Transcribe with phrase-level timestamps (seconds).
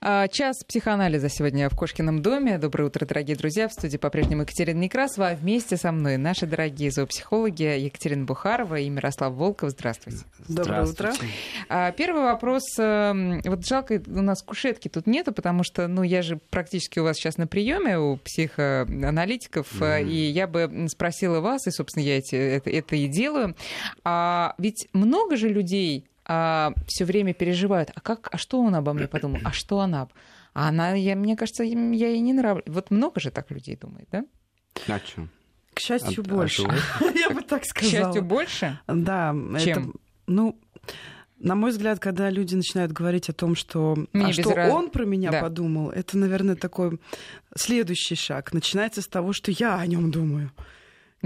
[0.00, 2.58] А, час психоанализа сегодня в Кошкином доме.
[2.58, 3.68] Доброе утро, дорогие друзья.
[3.68, 5.28] В студии по-прежнему Екатерина Некрасова.
[5.28, 9.70] А вместе со мной наши дорогие зоопсихологи Екатерина Бухарова и Мирослав Волков.
[9.70, 10.20] Здравствуйте.
[10.48, 11.12] Доброе утро.
[11.68, 12.62] А, первый вопрос.
[12.78, 17.04] Эм, вот жалко, у нас кушетки тут нету, потому что, ну, я же практически у
[17.04, 20.08] вас сейчас на приеме у психоаналитиков, mm-hmm.
[20.08, 23.56] и я бы спросила вас, и, собственно, я эти, это, это и делаю.
[24.04, 28.92] А ведь много же людей а, все время переживают, а как, а что он обо
[28.92, 30.08] мне подумал, а что она?
[30.54, 32.64] А она, я, мне кажется, я ей не нравлюсь.
[32.66, 34.24] Вот много же так людей думает, да?
[34.88, 35.28] А что?
[35.74, 36.62] К счастью, а, больше.
[36.66, 37.90] А я бы так сказала.
[37.90, 38.80] К счастью, больше?
[38.86, 39.34] Да.
[39.58, 39.90] Чем?
[39.90, 40.58] Это, ну,
[41.40, 44.72] на мой взгляд, когда люди начинают говорить о том, что, а что раз...
[44.72, 45.40] он про меня да.
[45.40, 47.00] подумал, это, наверное, такой
[47.56, 48.52] следующий шаг.
[48.52, 50.52] Начинается с того, что я о нем думаю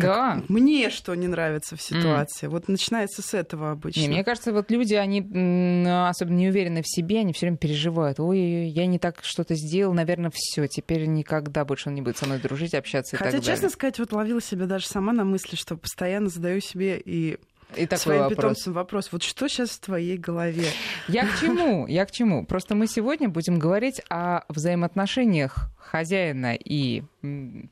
[0.03, 0.43] да.
[0.49, 2.47] мне что не нравится в ситуации.
[2.47, 2.51] Mm.
[2.51, 4.01] Вот начинается с этого обычно.
[4.01, 8.21] Не, мне кажется, вот люди, они особенно не уверены в себе, они все время переживают.
[8.21, 10.67] Ой, я не так что-то сделал, наверное, все.
[10.67, 13.71] Теперь никогда больше он не будет со мной дружить, общаться Хотя, и так честно далее.
[13.71, 17.39] сказать, вот ловила себя даже сама на мысли, что постоянно задаю себе и
[17.77, 18.37] и такой своим вопрос.
[18.37, 19.09] питомцам вопрос.
[19.13, 20.65] Вот что сейчас в твоей голове?
[21.07, 21.87] Я к чему?
[21.87, 22.47] Я к чему?
[22.47, 27.03] Просто мы сегодня будем говорить о взаимоотношениях хозяина и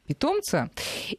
[0.07, 0.71] питомца.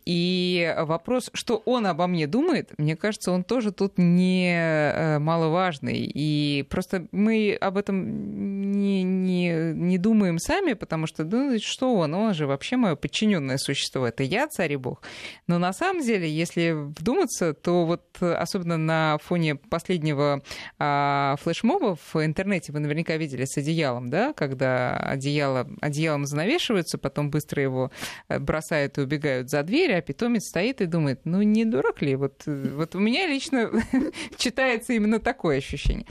[0.06, 6.12] И вопрос, что он обо мне думает, мне кажется, он тоже тут не э, маловажный.
[6.14, 12.14] И просто мы об этом не, не, не думаем сами, потому что, ну, что он?
[12.14, 14.08] Он же вообще мое подчиненное существо.
[14.08, 15.02] Это я, царь и бог.
[15.48, 20.42] Но на самом деле, если вдуматься, то вот особенно на фоне последнего
[20.80, 26.25] а, флешмоба в интернете вы наверняка видели с одеялом, да, когда одеяло, одеялом
[26.88, 27.91] занавешиваются, потом быстро его
[28.30, 32.16] Э, бросают и убегают за дверь, а питомец стоит и думает, ну не дурак ли?
[32.16, 33.71] Вот, э, вот у меня лично
[34.38, 36.05] читается именно такое ощущение.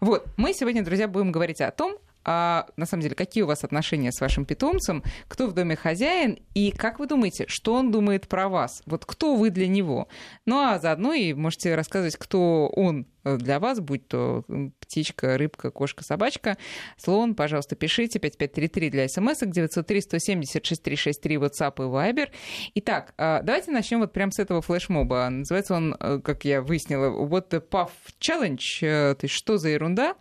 [0.00, 3.64] Вот, мы сегодня, друзья, будем говорить о том, а, на самом деле, какие у вас
[3.64, 8.28] отношения с вашим питомцем, кто в доме хозяин, и как вы думаете, что он думает
[8.28, 8.82] про вас?
[8.86, 10.06] Вот кто вы для него?
[10.46, 14.44] Ну а заодно и можете рассказывать, кто он для вас, будь то
[14.80, 16.56] птичка, рыбка, кошка, собачка,
[16.96, 22.28] слон, пожалуйста, пишите 5533 для смс 903 170 6363 WhatsApp и Viber.
[22.74, 25.28] Итак, а, давайте начнем вот прямо с этого флешмоба.
[25.30, 27.90] Называется он, э, как я выяснила, What the Puff
[28.20, 30.16] Challenge, э, то есть что за ерунда,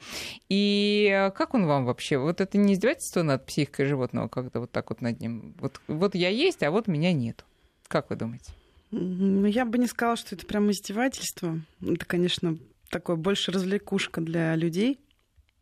[0.49, 2.17] и как он вам вообще?
[2.17, 5.55] Вот это не издевательство над психикой животного, как-то вот так вот над ним?
[5.59, 7.45] Вот, вот я есть, а вот меня нет.
[7.87, 8.53] Как вы думаете?
[8.91, 11.61] Ну, я бы не сказала, что это прям издевательство.
[11.81, 12.57] Это, конечно,
[12.91, 14.99] такой больше развлекушка для людей.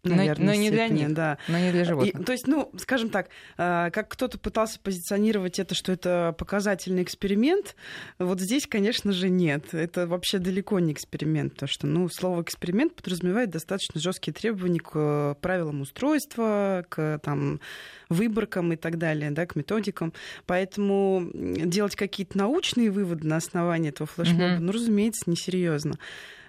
[0.03, 1.37] Наверное, но, но не для них, да.
[1.49, 2.21] но не для животных.
[2.21, 7.03] И, то есть, ну, скажем так, а, как кто-то пытался позиционировать это, что это показательный
[7.03, 7.75] эксперимент,
[8.17, 9.73] вот здесь, конечно же, нет.
[9.73, 14.91] Это вообще далеко не эксперимент, потому что, ну, слово эксперимент подразумевает достаточно жесткие требования к
[14.95, 17.59] э, правилам устройства, к там
[18.07, 20.13] выборкам и так далее, да, к методикам.
[20.45, 24.59] Поэтому делать какие-то научные выводы на основании этого флешмоба, mm-hmm.
[24.59, 25.95] ну, разумеется, несерьезно.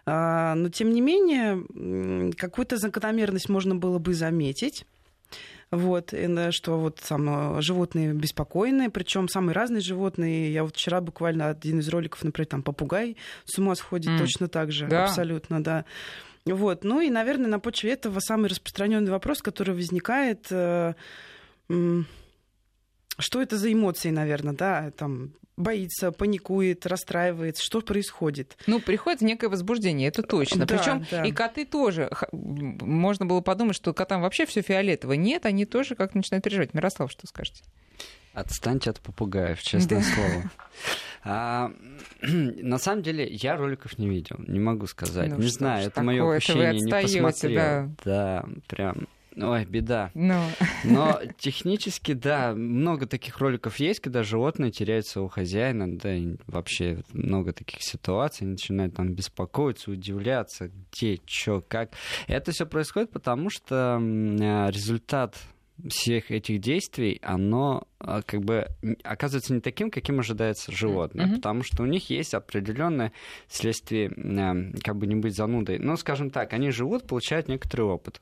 [0.07, 4.85] А, но, тем не менее, какую-то закономерность можно было бы заметить.
[5.71, 6.13] Вот,
[6.51, 10.53] что вот там животные беспокойные, причем самые разные животные.
[10.53, 14.19] Я вот вчера буквально один из роликов, например, там попугай с ума сходит mm.
[14.19, 15.05] точно так же, да.
[15.05, 15.85] абсолютно, да.
[16.45, 20.95] Вот, ну и, наверное, на почве этого самый распространенный вопрос, который возникает, э,
[23.19, 28.57] что это за эмоции, наверное, да, там боится, паникует, расстраивается, что происходит?
[28.67, 30.67] Ну, приходит некое возбуждение, это точно.
[30.67, 31.25] Да, Причем да.
[31.25, 32.11] и коты тоже.
[32.33, 35.13] Можно было подумать, что котам вообще все фиолетово.
[35.13, 36.75] Нет, они тоже как начинают переживать.
[36.75, 37.63] Мирослав, что скажете?
[38.33, 40.51] Отстаньте от попугаев, честное слово.
[41.23, 41.73] А,
[42.23, 45.29] на самом деле, я роликов не видел, не могу сказать.
[45.29, 47.55] Ну, не знаю, это мое упущение, не посмотрел.
[47.55, 47.91] Да.
[48.05, 50.11] да, прям Ой, беда.
[50.15, 50.45] No.
[50.85, 50.91] Ну.
[50.93, 57.03] Но технически, да, много таких роликов есть, когда животные теряются у хозяина, да, и вообще
[57.13, 61.93] много таких ситуаций, начинают там беспокоиться, удивляться, где, что, как.
[62.27, 65.37] Это все происходит потому, что а, результат
[65.89, 68.67] всех этих действий, оно а, как бы
[69.03, 71.37] оказывается не таким, каким ожидается животное, mm-hmm.
[71.37, 73.13] потому что у них есть определенное
[73.49, 74.11] следствие,
[74.83, 75.79] как бы не быть занудой.
[75.79, 78.21] Ну, скажем так, они живут, получают некоторый опыт.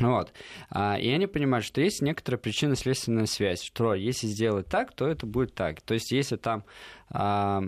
[0.00, 0.32] Вот.
[0.70, 5.26] А, и они понимают, что есть некоторая причинно-следственная связь, что если сделать так, то это
[5.26, 5.80] будет так.
[5.80, 6.64] То есть, если там
[7.10, 7.62] а,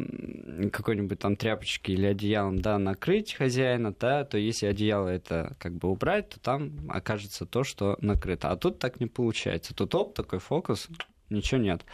[0.73, 5.89] какой-нибудь там тряпочки или одеялом, да, накрыть хозяина, да, то если одеяло это как бы
[5.89, 8.51] убрать, то там окажется то, что накрыто.
[8.51, 9.75] А тут так не получается.
[9.75, 10.89] Тут оп, такой фокус,
[11.31, 11.85] ничего нет.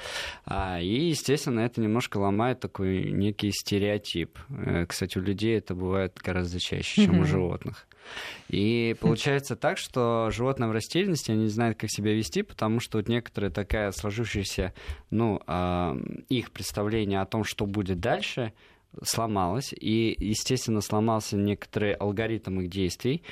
[0.47, 4.39] А, и, естественно, это немножко ломает такой некий стереотип.
[4.49, 7.87] Э, кстати, у людей это бывает гораздо чаще, чем у животных.
[8.49, 12.99] И получается так, что животные в растительности, они не знают, как себя вести, потому что
[12.99, 14.73] вот некоторая такая сложившаяся,
[15.11, 15.97] ну, э,
[16.29, 18.53] их представление о том, что будет дальше,
[19.03, 19.73] сломалось.
[19.73, 23.23] И, естественно, сломался некоторый алгоритм их действий,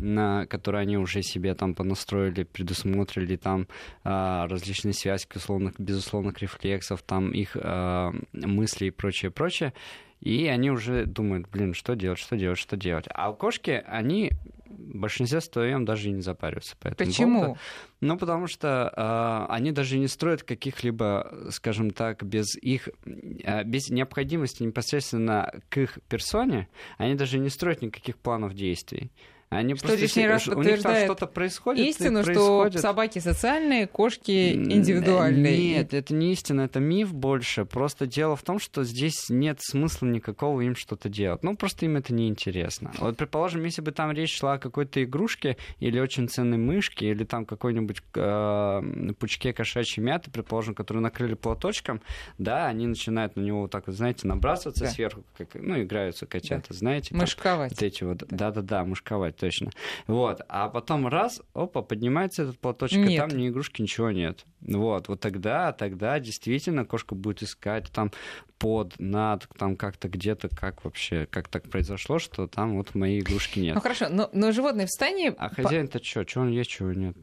[0.00, 3.68] на которые они уже себе там понастроили, предусмотрели там
[4.04, 9.72] э, различные связки условных, безусловных рефлексов, там их э, мысли и прочее, прочее.
[10.20, 13.06] И они уже думают, блин, что делать, что делать, что делать.
[13.08, 14.32] А кошки, они
[14.66, 17.40] в большинстве своем даже и не запариваются по этому Почему?
[17.40, 17.60] поводу.
[18.00, 23.90] Ну, потому что э, они даже не строят каких-либо, скажем так, без их, э, без
[23.90, 26.68] необходимости непосредственно к их персоне,
[26.98, 29.10] они даже не строят никаких планов действий.
[29.50, 31.84] Они что просто лишний раз подтверждает что-то происходит.
[31.84, 32.80] Истину, что происходит.
[32.80, 35.58] собаки социальные, кошки индивидуальные.
[35.58, 37.64] Нет, это не истина, это миф больше.
[37.64, 41.42] Просто дело в том, что здесь нет смысла никакого им что-то делать.
[41.42, 42.92] Ну, просто им это неинтересно.
[42.98, 47.24] Вот, предположим, если бы там речь шла о какой-то игрушке или очень ценной мышке, или
[47.24, 52.02] там какой-нибудь э, пучке кошачьей мяты, предположим, которую накрыли платочком,
[52.38, 54.90] да, они начинают на него вот так вот, знаете, набрасываться Да.
[54.90, 57.10] сверху, как, ну, играются котята, знаете.
[57.10, 57.18] там.
[57.18, 57.72] Мышковать.
[57.72, 59.70] Вот эти вот, да-да-да, мушковать, точно.
[60.06, 63.28] Вот, а потом раз, опа, поднимается этот платочек, и Нет.
[63.28, 64.44] там ни игрушки, ничего нет.
[64.60, 68.12] Вот, вот тогда, тогда действительно кошка будет искать там
[68.58, 73.58] под, над, там как-то где-то, как вообще, как так произошло, что там вот моей игрушки
[73.58, 73.74] нет.
[73.74, 75.34] Ну хорошо, но, но животное в стане...
[75.38, 76.28] А хозяин-то что?
[76.28, 77.16] Что он есть, чего нет?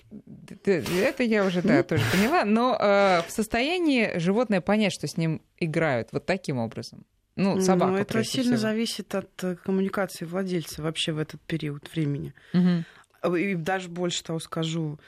[0.65, 2.43] Это я уже, да, тоже поняла.
[2.43, 7.05] Но э, в состоянии животное понять, что с ним играют вот таким образом.
[7.37, 7.91] Ну, собака.
[7.91, 8.69] Ну, это сильно всего.
[8.69, 12.33] зависит от э, коммуникации владельца вообще в этот период времени.
[13.21, 14.99] А, И даже больше того скажу,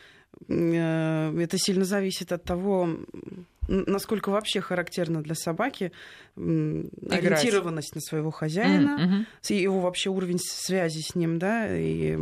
[0.47, 2.89] э, это сильно зависит от того,
[3.67, 5.91] насколько вообще характерно для собаки
[6.35, 7.13] Играть.
[7.23, 12.15] ориентированность на своего хозяина, с- его вообще уровень связи с ним, да, и,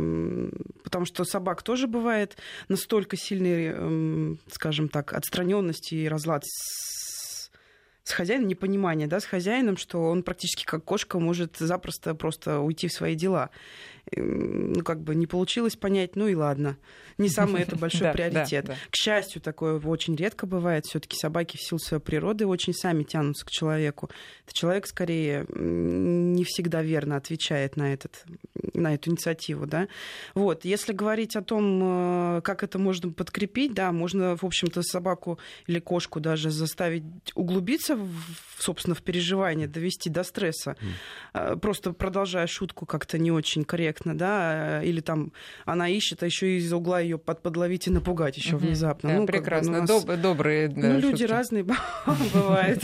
[0.82, 2.36] потому что собак тоже бывает
[2.68, 7.07] настолько сильный, м, скажем так, отстраненность и разлад с,
[8.08, 12.88] с хозяином, непонимание, да, с хозяином, что он практически как кошка может запросто просто уйти
[12.88, 13.50] в свои дела.
[14.16, 16.78] Ну, как бы не получилось понять, ну и ладно.
[17.18, 18.70] Не самый это большой приоритет.
[18.90, 20.86] К счастью, такое очень редко бывает.
[20.86, 24.08] Все-таки собаки в силу своей природы очень сами тянутся к человеку.
[24.46, 28.24] Это человек скорее не всегда верно отвечает на, этот,
[28.72, 29.66] на эту инициативу.
[29.66, 29.88] Да?
[30.34, 30.64] Вот.
[30.64, 35.80] Если говорить о том, э, как это можно подкрепить, да, можно, в общем-то, собаку или
[35.80, 37.97] кошку даже заставить углубиться,
[38.58, 40.76] собственно, в переживание, довести до стресса,
[41.34, 45.32] э, просто продолжая шутку как-то не очень корректно, да, э, или там
[45.64, 48.66] она ищет, а еще из угла ее под, подловить и напугать еще Мгм.
[48.66, 49.08] внезапно.
[49.10, 49.78] Да, Ну, как бы, ну, прекрасно.
[49.78, 51.32] у нас- Доб- добрые да, ну, люди шутки.
[51.32, 51.64] разные
[52.34, 52.82] бывают.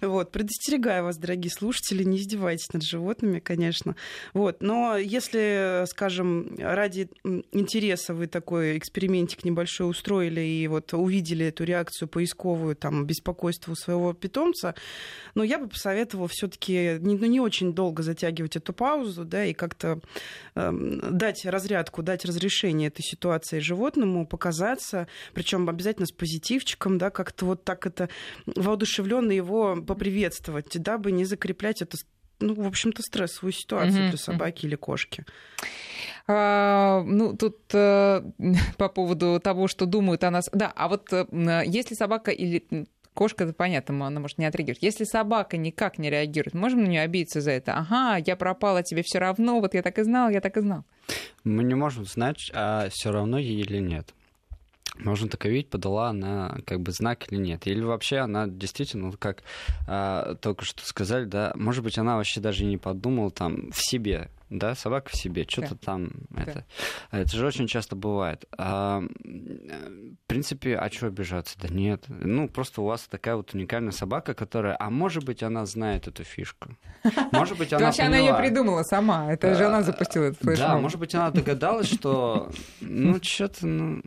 [0.00, 3.94] Вот, предостерегаю вас, дорогие слушатели, не издевайтесь над животными, конечно.
[4.32, 7.08] Вот, но если, скажем, ради
[7.52, 13.74] интереса вы такой экспериментик небольшой устроили и вот увидели эту реакцию поисковую, там, беспокойство у
[13.76, 14.43] своего питомца,
[15.34, 19.52] ну, я бы посоветовала все-таки не, ну, не очень долго затягивать эту паузу, да, и
[19.52, 20.00] как-то
[20.54, 27.46] эм, дать разрядку, дать разрешение этой ситуации животному, показаться, причем обязательно с позитивчиком, да, как-то
[27.46, 28.08] вот так это
[28.46, 31.96] воодушевленно его поприветствовать, дабы не закреплять это
[32.40, 35.24] ну, в общем-то, стрессовую ситуацию Мгм, для собаки или кошки.
[36.26, 38.22] А, ну, тут э,
[38.78, 40.48] по поводу того, что думают о нас.
[40.52, 44.82] Да, а вот э, м, если собака или кошка, это понятно, она может не отреагировать.
[44.82, 47.74] Если собака никак не реагирует, можем на нее обидеться за это?
[47.74, 50.84] Ага, я пропала, тебе все равно, вот я так и знал, я так и знал.
[51.44, 54.12] Мы не можем знать, а все равно ей или нет.
[54.96, 57.66] Можно только видеть, подала она как бы знак или нет.
[57.66, 59.42] Или вообще она действительно, как
[59.88, 63.80] а, только что сказали, да, может быть, она вообще даже и не подумала там в
[63.84, 66.64] себе, да, собака в себе, что-то там, это,
[67.10, 68.44] это же очень часто бывает.
[68.56, 71.58] А, в принципе, а что обижаться?
[71.60, 72.04] Да нет.
[72.08, 76.24] Ну, просто у вас такая вот уникальная собака, которая, а может быть, она знает эту
[76.24, 76.76] фишку.
[77.32, 80.98] Может быть, она Вообще она ее придумала сама, это же она запустила этот Да, может
[80.98, 84.02] быть, она догадалась, что ну что-то, ну...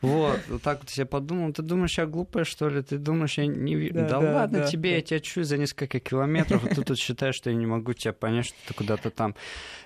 [0.00, 2.82] Вот, вот так вот себе подумал, ты думаешь, я глупая, что ли?
[2.82, 3.90] Ты думаешь, я не...
[3.90, 4.96] Да, Да, да, ладно да, тебе, да.
[4.96, 8.12] я тебя чую за несколько километров, а ты тут считаешь, что я не могу тебя
[8.12, 9.34] понять, что ты куда-то там.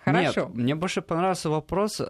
[0.05, 0.43] Хорошо.
[0.43, 2.05] Нет, мне больше понравился вопрос, э,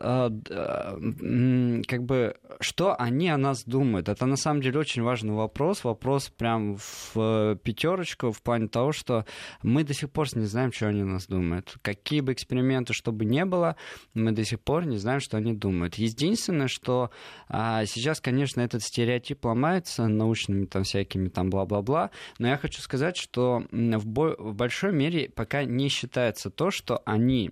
[1.87, 4.09] как бы, что они о нас думают.
[4.09, 6.77] Это на самом деле очень важный вопрос, вопрос прям
[7.15, 9.25] в пятерочку в плане того, что
[9.63, 11.77] мы до сих пор не знаем, что они о нас думают.
[11.83, 13.77] Какие бы эксперименты, чтобы не было,
[14.15, 15.95] мы до сих пор не знаем, что они думают.
[15.95, 17.11] Единственное, что
[17.49, 23.17] а, сейчас, конечно, этот стереотип ломается научными там всякими там бла-бла-бла, но я хочу сказать,
[23.17, 27.51] что в, бо- в большой мере пока не считается то, что они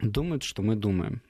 [0.00, 1.22] думают, что мы думаем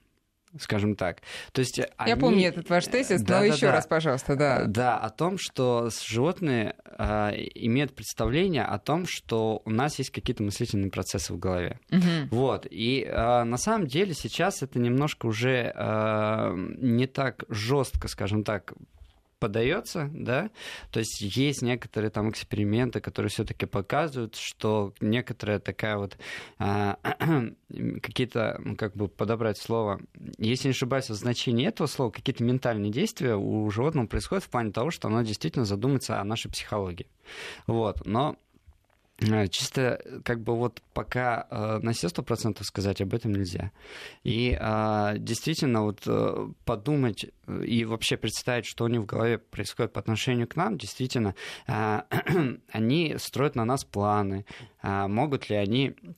[0.57, 1.21] скажем так.
[1.51, 2.19] То есть Я они...
[2.19, 3.73] помню этот ваш тезис, да, но да, еще да.
[3.73, 4.65] раз, пожалуйста, да.
[4.65, 10.43] Да, о том, что животные э, имеют представление о том, что у нас есть какие-то
[10.43, 11.79] мыслительные процессы в голове.
[11.91, 12.29] Мгм.
[12.31, 12.65] Вот.
[12.69, 18.73] И э, на самом деле сейчас это немножко уже э, не так жестко, скажем так,
[19.39, 20.49] подается, да,
[20.91, 26.17] то есть есть некоторые там эксперименты, которые все-таки показывают, что некоторая такая вот
[26.57, 26.97] а,
[28.01, 30.01] какие-то, ну, как бы подобрать слово,
[30.37, 34.71] если не ошибаюсь, в значении этого слова, какие-то ментальные действия у животного происходят в плане
[34.71, 37.07] того, что оно действительно задумается о нашей психологии.
[37.67, 38.35] Вот, но
[39.49, 43.71] Чисто как бы вот пока э, на все сто процентов сказать об этом нельзя.
[44.23, 49.37] И э, действительно вот э, подумать э, и вообще представить, что у них в голове
[49.37, 51.35] происходит по отношению к нам, действительно,
[51.67, 52.01] э,
[52.71, 54.45] они строят на нас планы,
[54.81, 56.13] э, могут ли они э,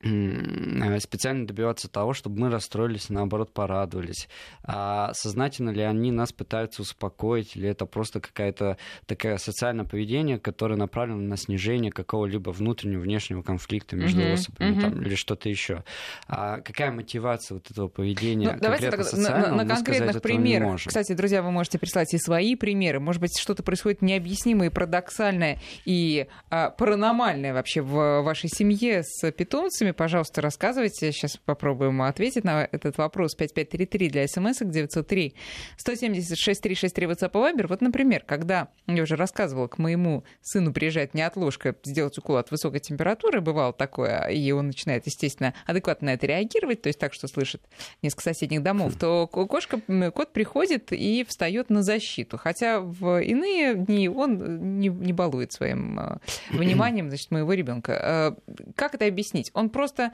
[0.00, 4.28] специально добиваться того, чтобы мы расстроились наоборот порадовались.
[4.62, 8.76] А сознательно ли они нас пытаются успокоить, или это просто какая-то
[9.06, 14.80] такое социальное поведение, которое направлено на снижение какого-либо внутреннего, внешнего конфликта между Мгм, особями мгм.
[14.80, 15.82] там, или что-то еще.
[16.28, 20.80] А какая мотивация вот этого поведения Ну, давайте тогда на- на, на конкретных примерах.
[20.86, 23.00] Кстати, друзья, вы можете прислать и свои примеры.
[23.00, 29.87] Может быть, что-то происходит необъяснимое, парадоксальное и а, паранормальное вообще в вашей семье с питомцами.
[29.92, 31.12] Пожалуйста, рассказывайте.
[31.12, 33.34] Сейчас попробуем ответить на этот вопрос.
[33.34, 35.34] 5533 для смс 903
[35.76, 37.66] 176 363 WhatsApp и Viber.
[37.68, 42.80] Вот, например, когда, я уже рассказывала, к моему сыну приезжает неотложка сделать укол от высокой
[42.80, 47.28] температуры, бывало такое, и он начинает, естественно, адекватно на это реагировать, то есть так, что
[47.28, 47.62] слышит
[48.02, 49.80] несколько соседних домов, то ко- кошка,
[50.12, 52.38] кот приходит и встает на защиту.
[52.38, 56.18] Хотя в иные дни он не, не балует своим э,
[56.50, 58.36] вниманием значит, моего ребенка.
[58.74, 59.50] Как это объяснить?
[59.54, 60.12] Он просто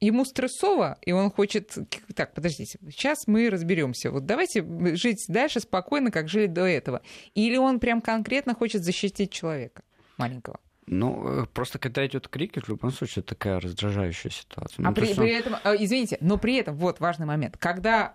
[0.00, 1.76] Ему стрессово, и он хочет...
[2.14, 4.12] Так, подождите, сейчас мы разберемся.
[4.12, 7.02] Вот давайте жить дальше спокойно, как жили до этого.
[7.34, 9.82] Или он прям конкретно хочет защитить человека
[10.16, 10.60] маленького.
[10.90, 14.82] Ну, э, просто когда идет крик, в любом случае, это такая раздражающая ситуация.
[14.82, 18.12] Ну, а при, он- при этом, а, извините, но при этом, вот важный момент, когда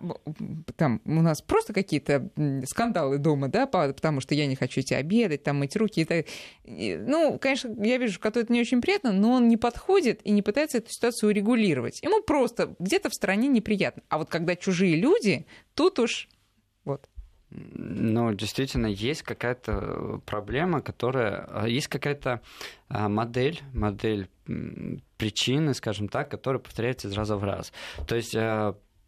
[0.76, 2.30] там у нас просто какие-то
[2.66, 6.04] скандалы дома, да, по- потому что я не хочу идти обедать, там мыть руки, и
[6.04, 6.26] так-
[6.64, 10.42] ну, конечно, я вижу, что это не очень приятно, но он не подходит и не
[10.42, 12.02] пытается эту ситуацию урегулировать.
[12.02, 14.02] Ему просто где-то в стране неприятно.
[14.08, 16.28] А вот когда чужие люди, тут уж
[16.84, 17.08] вот.
[17.54, 21.46] Ну, действительно, есть какая-то проблема, которая...
[21.48, 22.40] а, Есть какая-то
[22.88, 24.28] а, модель, модель
[25.16, 27.72] причины, скажем так, которая повторяется из раза в раз.
[28.06, 28.34] То есть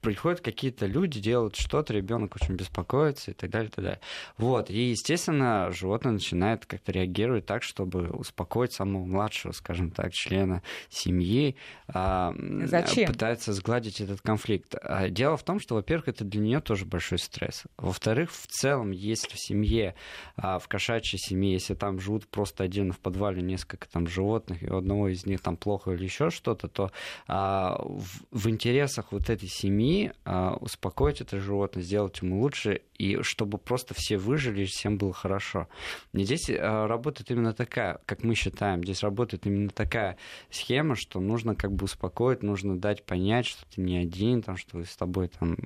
[0.07, 4.01] приходят какие-то люди, делают что-то, ребенок очень беспокоится и так далее, и так далее.
[4.39, 10.63] Вот, и, естественно, животное начинает как-то реагировать так, чтобы успокоить самого младшего, скажем так, члена
[10.91, 11.57] семьи.
[11.89, 12.33] а,
[12.67, 13.09] Зачем?
[13.11, 14.77] Пытается сгладить этот конфликт.
[14.81, 17.65] А Дело в том, что, во-первых, это для нее тоже большой стресс.
[17.77, 19.97] Во-вторых, в целом, если в семье,
[20.37, 24.71] а, в кошачьей семье, если там живут просто отдельно в подвале несколько там животных, и
[24.71, 26.93] у одного из них там плохо или еще что-то, то
[27.27, 33.59] в, в интересах вот этой семьи а, успокоить это животное, сделать ему лучше, и чтобы
[33.59, 35.69] просто все выжили, и всем было хорошо.
[36.13, 40.17] И здесь а, работает именно такая, как мы считаем, здесь работает именно такая
[40.51, 44.83] схема, что нужно как бы успокоить, нужно дать понять, что ты не один, там, что
[44.83, 45.57] с тобой там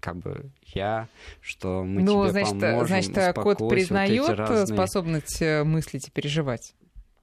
[0.00, 1.08] как бы я,
[1.40, 6.08] что мы ну, тебе значит, поможем, значит, кот успокойся, вот признает разные- способность э, мыслить
[6.08, 6.74] и переживать.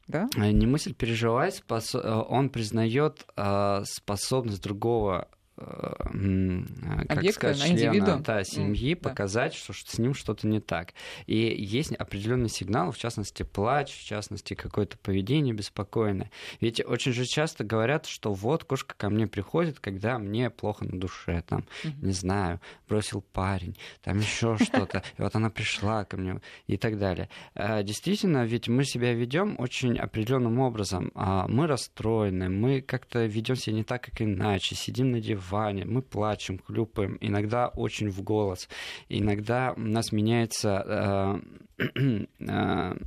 [0.07, 0.29] Да?
[0.37, 7.67] Э, Не мысль переживать, спос- э, он признает э, способность другого как Объекта, сказать, на
[7.73, 8.05] индивиду.
[8.05, 9.09] члена да, семьи да.
[9.09, 10.93] показать, что, что с ним что-то не так.
[11.25, 16.29] И есть определенный сигнал, в частности, плач, в частности, какое-то поведение беспокойное.
[16.61, 20.99] Ведь очень же часто говорят, что вот кошка ко мне приходит, когда мне плохо на
[20.99, 22.05] душе, там, Мгм.
[22.07, 26.97] не знаю, бросил парень, там еще что-то, и вот она пришла ко мне и так
[26.99, 27.29] далее.
[27.55, 31.11] Э, Действительно, ведь мы себя ведем очень определенным образом.
[31.15, 36.01] А, Мы расстроены, мы как-то ведем себя не так, как иначе, сидим на диване, мы
[36.01, 38.69] плачем, хлюпаем, иногда очень в голос,
[39.09, 41.41] иногда у нас меняется,
[41.77, 41.85] э,
[42.39, 42.97] э,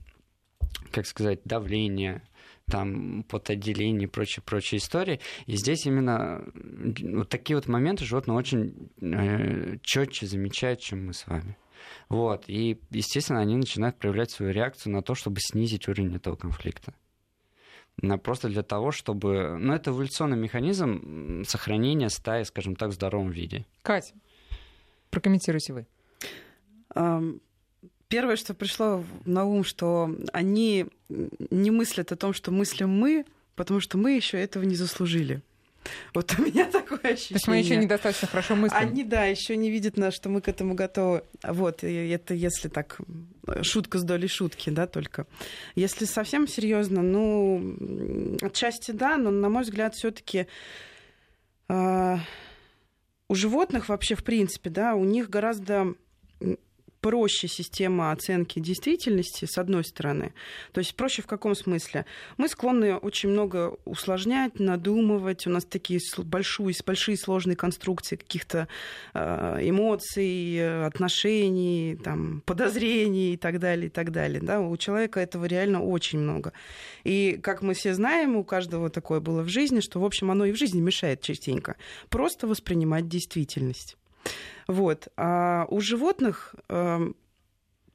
[0.90, 2.22] как сказать, давление,
[2.66, 5.20] там потоотделение и прочие, прочие истории.
[5.46, 11.26] И здесь именно вот такие вот моменты животные очень э, четче замечают, чем мы с
[11.26, 11.56] вами.
[12.08, 12.44] Вот.
[12.46, 16.94] И, естественно, они начинают проявлять свою реакцию на то, чтобы снизить уровень этого конфликта.
[18.22, 19.58] Просто для того, чтобы...
[19.58, 23.66] Ну, это эволюционный механизм сохранения стаи, скажем так, в здоровом виде.
[23.82, 24.14] Катя,
[25.10, 25.86] прокомментируйте вы.
[28.08, 33.80] Первое, что пришло на ум, что они не мыслят о том, что мыслим мы, потому
[33.80, 35.42] что мы еще этого не заслужили.
[36.14, 37.28] Вот у меня такое ощущение.
[37.28, 38.78] То есть мы еще недостаточно хорошо мыслим.
[38.78, 41.22] Они, да, еще не видят нас, что мы к этому готовы.
[41.42, 42.98] Вот, и это если так,
[43.62, 45.26] шутка с долей шутки, да, только.
[45.74, 50.46] Если совсем серьезно, ну, отчасти да, но, на мой взгляд, все-таки э,
[51.68, 52.20] а,
[53.28, 55.94] у животных вообще, в принципе, да, у них гораздо
[57.00, 60.32] проще система оценки действительности, с одной стороны.
[60.72, 62.04] То есть проще в каком смысле?
[62.36, 65.46] Мы склонны очень много усложнять, надумывать.
[65.46, 68.68] У нас такие большие, большие сложные конструкции каких-то
[69.14, 74.40] э, эмоций, отношений, там, подозрений и так далее, и так далее.
[74.42, 74.60] Да?
[74.60, 76.52] У человека этого реально очень много.
[77.04, 80.44] И, как мы все знаем, у каждого такое было в жизни, что, в общем, оно
[80.44, 81.76] и в жизни мешает частенько.
[82.08, 83.96] Просто воспринимать действительность.
[84.66, 85.08] Вот.
[85.16, 87.16] А у животных эм,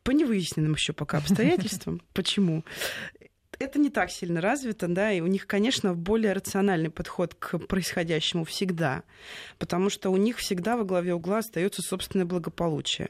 [0.04, 2.64] по невыясненным еще пока обстоятельствам, почему,
[3.60, 8.44] это не так сильно развито, да, и у них, конечно, более рациональный подход к происходящему
[8.44, 9.04] всегда,
[9.58, 13.10] потому что у них всегда во главе угла остается собственное благополучие.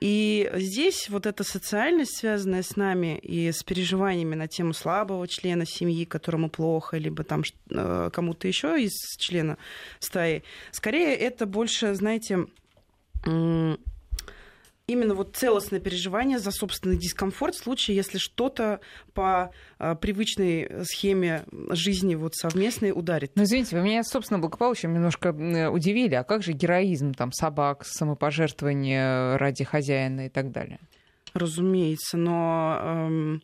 [0.00, 5.66] И здесь вот эта социальность, связанная с нами и с переживаниями на тему слабого члена
[5.66, 9.58] семьи, которому плохо, либо там э, кому-то еще из члена
[9.98, 12.46] стаи, скорее это больше, знаете,
[14.88, 18.80] именно вот целостное переживание за собственный дискомфорт в случае, если что-то
[19.14, 23.32] по а, привычной схеме жизни вот совместной ударит.
[23.36, 25.28] Ну, извините, вы меня, собственно, благополучием немножко
[25.70, 26.14] удивили.
[26.14, 30.80] А как же героизм там собак, самопожертвование ради хозяина и так далее?
[31.34, 32.78] Разумеется, но...
[32.82, 33.42] Эм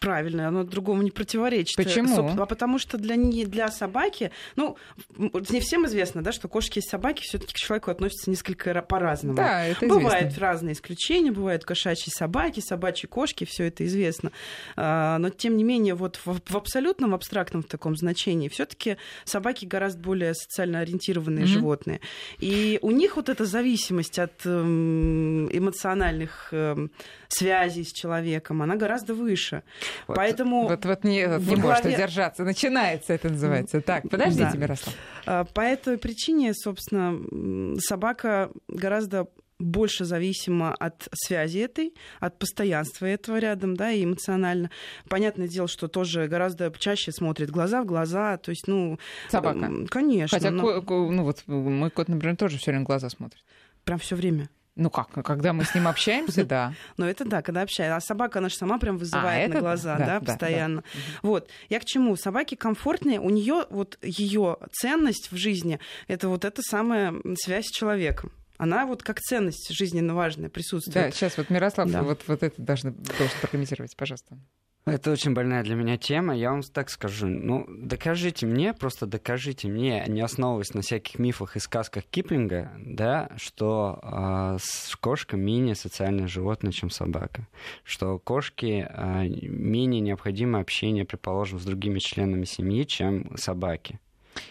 [0.00, 1.76] правильно, оно другому не противоречит.
[1.76, 2.34] Почему?
[2.40, 4.76] А потому что для, не, для собаки, ну,
[5.16, 9.36] не всем известно, да, что кошки и собаки все таки к человеку относятся несколько по-разному.
[9.36, 10.40] Да, это Бывают известно.
[10.46, 14.32] разные исключения, бывают кошачьи собаки, собачьи кошки, все это известно.
[14.74, 18.96] А, но, тем не менее, вот в, в абсолютном, абстрактном в таком значении все таки
[19.24, 21.48] собаки гораздо более социально ориентированные mm-hmm.
[21.48, 22.00] животные.
[22.38, 26.90] И у них вот эта зависимость от эм, эмоциональных эм,
[27.28, 29.62] связей с человеком, она гораздо выше.
[30.06, 30.68] Вот, Поэтому...
[30.68, 31.62] Вот, вот не, вот не главе...
[31.62, 32.44] может удержаться.
[32.44, 33.80] Начинается это называется.
[33.80, 34.58] Так, подождите, да.
[34.58, 34.94] Мирослав.
[35.26, 39.28] А, по этой причине, собственно, собака гораздо
[39.60, 44.70] больше зависима от связи этой, от постоянства этого рядом, да, и эмоционально.
[45.08, 48.98] Понятное дело, что тоже гораздо чаще смотрит глаза в глаза, то есть, ну...
[49.28, 49.70] Собака?
[49.88, 50.36] Конечно.
[50.36, 50.80] Хотя, но...
[50.80, 53.44] ну вот мой кот, например, тоже все время глаза смотрит.
[53.84, 54.48] Прям все время.
[54.76, 56.74] Ну как, когда мы с ним общаемся, да.
[56.96, 57.96] Ну это да, когда общаемся.
[57.96, 60.76] А собака, она же сама прям вызывает а, на глаза, да, да, да постоянно.
[60.76, 61.28] Да, да.
[61.28, 61.50] Вот.
[61.68, 62.16] Я к чему?
[62.16, 67.70] Собаке комфортнее, у нее вот ее ценность в жизни, это вот эта самая связь с
[67.70, 70.94] человеком она вот как ценность жизненно важная присутствует.
[70.94, 72.02] Да, сейчас вот Мирослав, да.
[72.02, 74.36] вот, вот это должен, должен прокомментировать, пожалуйста.
[74.86, 76.34] Это очень больная для меня тема.
[76.34, 77.26] Я вам так скажу.
[77.26, 83.28] Ну, докажите мне, просто докажите мне, не основываясь на всяких мифах и сказках Киплинга, да,
[83.36, 84.58] что э,
[85.00, 87.46] кошка менее социальное животное, чем собака.
[87.84, 94.00] Что кошки э, менее необходимо общение, предположим, с другими членами семьи, чем собаки.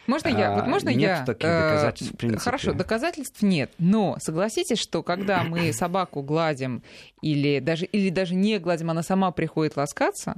[0.08, 0.54] Можно я?
[0.54, 1.26] Вот можно нет я?
[1.26, 2.44] таких э, доказательств, в принципе.
[2.44, 3.72] Хорошо, доказательств нет.
[3.78, 6.84] Но согласитесь, что когда мы собаку гладим
[7.22, 10.36] или даже, или даже не гладим, она сама приходит ласкаться,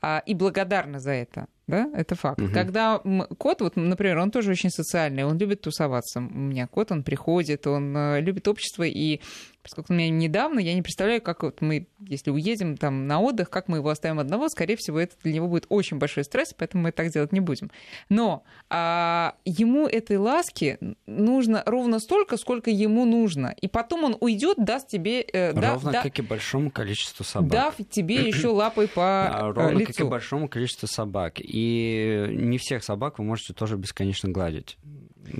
[0.00, 1.46] а, и благодарна за это.
[1.66, 2.40] Да, это факт.
[2.40, 2.52] Угу.
[2.52, 2.98] Когда
[3.36, 6.20] кот, вот, например, он тоже очень социальный, он любит тусоваться.
[6.20, 9.20] У меня кот, он приходит, он э, любит общество, и
[9.68, 13.50] поскольку у меня недавно, я не представляю, как вот мы, если уедем там на отдых,
[13.50, 16.84] как мы его оставим одного, скорее всего, это для него будет очень большой стресс, поэтому
[16.84, 17.70] мы так делать не будем.
[18.08, 23.54] Но а, ему этой ласки нужно ровно столько, сколько ему нужно.
[23.60, 25.20] И потом он уйдет, даст тебе...
[25.20, 27.50] Э, ровно да, как и большому количеству собак.
[27.50, 29.92] Дав тебе еще лапой по а, Ровно лицу.
[29.92, 31.34] как и большому количеству собак.
[31.40, 34.78] И не всех собак вы можете тоже бесконечно гладить.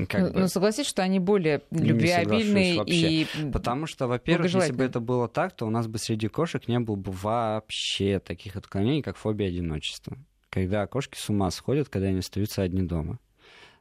[0.09, 0.41] Как ну, бы.
[0.41, 5.55] ну, согласись, что они более любвеобильные и Потому что, во-первых, если бы это было так,
[5.55, 10.17] то у нас бы среди кошек не было бы вообще таких отклонений, как фобия одиночества.
[10.51, 13.19] Когда кошки с ума сходят, когда они остаются одни дома.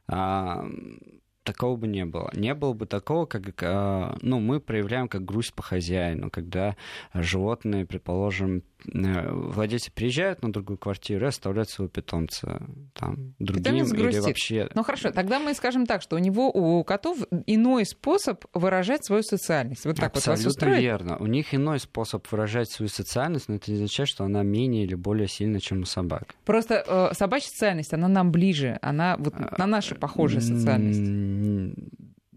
[0.06, 0.64] А,
[1.48, 2.30] такого бы не было.
[2.34, 6.76] Не было бы такого, как а, ну, мы проявляем как грусть по хозяину, когда
[7.14, 12.62] животные, предположим, э, владельцы приезжают на другую квартиру и оставляют своего питомца
[12.94, 14.68] там другим или вообще...
[14.74, 19.22] Ну хорошо, тогда мы скажем так, что у него, у котов иной способ выражать свою
[19.22, 19.84] социальность.
[19.84, 20.80] Вот так вот вас Абсолютно устроит?
[20.80, 21.16] верно.
[21.18, 24.94] У них иной способ выражать свою социальность, но это не означает, что она менее или
[24.94, 26.34] более сильна, чем у собак.
[26.44, 31.00] Просто э, собачья социальность, она нам ближе, она вот на нашу похожая социальность.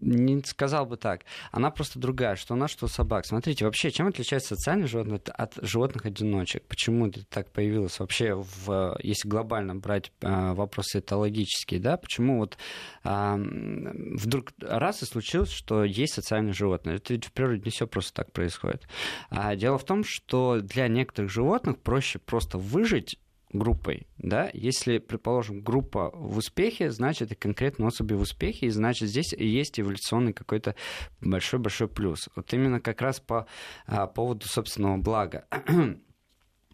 [0.02, 1.24] Не сказал бы так.
[1.52, 3.24] Она просто другая, что у нас, что у собак.
[3.24, 6.64] Смотрите, вообще, чем отличается социальное животное от- от животных-одиночек?
[6.66, 11.96] Почему это так появилось вообще, в, если глобально брать а, вопросы этологические, да?
[11.96, 12.58] Почему вот
[13.04, 16.96] м, вдруг раз и случилось, что есть социальные животные?
[16.96, 18.88] Это ведь в природе не все просто так происходит.
[19.30, 23.18] А дело в том, что для некоторых животных проще просто выжить
[23.52, 29.08] группой, да, если, предположим, группа в успехе, значит, и конкретно особи в успехе, и значит,
[29.08, 30.74] здесь есть эволюционный какой-то
[31.20, 32.28] большой-большой плюс.
[32.34, 33.46] Вот именно как раз по
[33.86, 35.46] а, поводу собственного блага.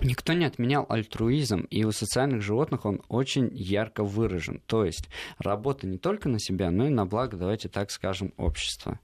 [0.00, 4.62] Никто не отменял альтруизм, и у социальных животных он очень ярко выражен.
[4.66, 9.00] То есть работа не только на себя, но и на благо, давайте так скажем, общества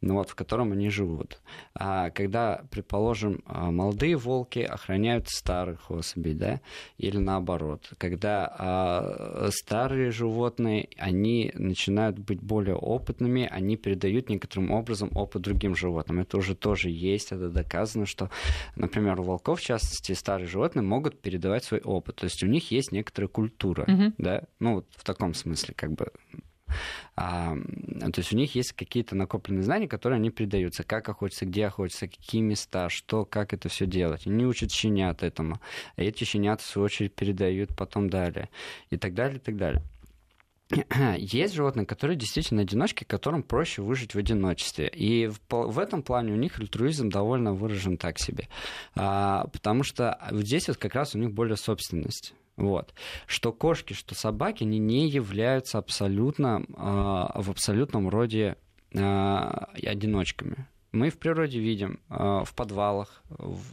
[0.00, 1.40] ну вот, в котором они живут.
[1.74, 6.60] А когда, предположим, а, молодые волки охраняют старых особей, да,
[6.98, 15.10] или наоборот, когда а, старые животные, они начинают быть более опытными, они передают некоторым образом
[15.14, 16.20] опыт другим животным.
[16.20, 18.30] Это уже тоже есть, это доказано, что,
[18.76, 22.16] например, у волков, в частности, старые животные могут передавать свой опыт.
[22.16, 24.14] То есть у них есть некоторая культура, Мгм.
[24.18, 26.12] да, ну вот в таком смысле, как бы
[27.16, 30.84] а, то есть у них есть какие-то накопленные знания, которые они передаются.
[30.84, 34.26] Как охотиться, где охотиться, какие места, что, как это все делать.
[34.26, 35.60] Они учат щенят этому.
[35.96, 38.48] А эти щенята, в свою очередь, передают потом далее.
[38.90, 39.82] И так далее, и так далее.
[41.18, 44.88] Есть животные, которые действительно одиночки, которым проще выжить в одиночестве.
[44.88, 48.48] И в, в этом плане у них альтруизм довольно выражен так себе.
[48.94, 52.34] А, потому что здесь вот как раз у них более собственность.
[52.56, 52.94] Вот.
[53.26, 58.56] Что кошки, что собаки, они не являются абсолютно, а, в абсолютном роде
[58.94, 60.66] а, одиночками.
[60.92, 63.24] Мы в природе видим, а, в подвалах,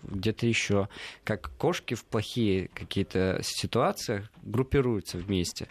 [0.04, 0.90] где-то еще,
[1.24, 5.68] как кошки в плохие какие-то ситуациях группируются вместе.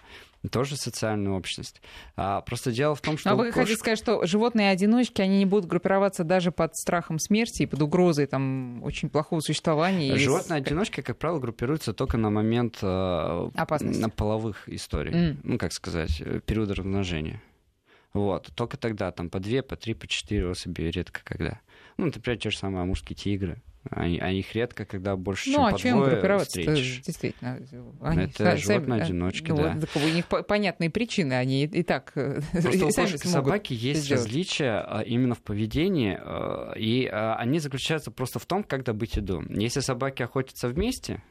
[0.51, 1.83] Тоже социальная общность.
[2.17, 3.31] А, просто дело в том, что...
[3.31, 7.19] А у вы хотите кошек- сказать, что животные-одиночки, они не будут группироваться даже под страхом
[7.19, 10.17] смерти и под угрозой там, очень плохого существования?
[10.17, 14.01] Животные-одиночки, как правило, группируются только на момент э, Опасности.
[14.01, 15.13] на половых историй.
[15.13, 15.41] М.
[15.43, 17.43] Ну, как сказать, э, периода размножения.
[18.15, 18.51] Вот.
[18.55, 21.61] Только тогда, там, по две, по три, по четыре особи, редко когда.
[22.01, 23.61] Ну, например, те же самые амурские тигры.
[23.91, 27.01] Они, а их редко, когда больше, Ну, чем а по им двое встретишь.
[27.01, 27.59] действительно?
[28.03, 29.73] Это сами- животные-одиночки, ну, да.
[29.73, 33.29] вот, так у них по- понятные причины, они и, так э, Просто у кошек и
[33.29, 34.25] собаки есть сделать.
[34.27, 39.17] различия а, именно в поведении, а, и а, они заключаются просто в том, как добыть
[39.17, 39.43] еду.
[39.49, 41.23] Если собаки охотятся вместе,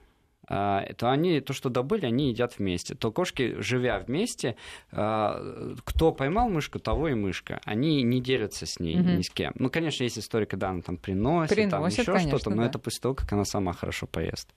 [0.50, 2.96] то они то, что добыли, они едят вместе.
[2.96, 4.56] То кошки, живя вместе,
[4.92, 7.62] а, кто поймал мышку, того и мышка.
[7.66, 9.18] Они не делятся с ней Мгм.
[9.18, 9.54] ни с кем.
[9.56, 12.70] Ну, конечно, есть история, когда она там приносит, там Приносит, еще конечно, что-то, но да.
[12.70, 14.50] это после того, как она сама хорошо поест.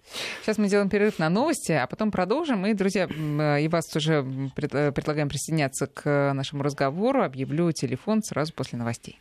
[0.42, 2.66] Сейчас мы делаем перерыв на новости, а потом продолжим.
[2.66, 4.24] И, друзья, э, и вас тоже
[4.56, 7.22] э, предлагаем присоединяться к нашему разговору.
[7.22, 9.18] Объявлю телефон сразу после новостей.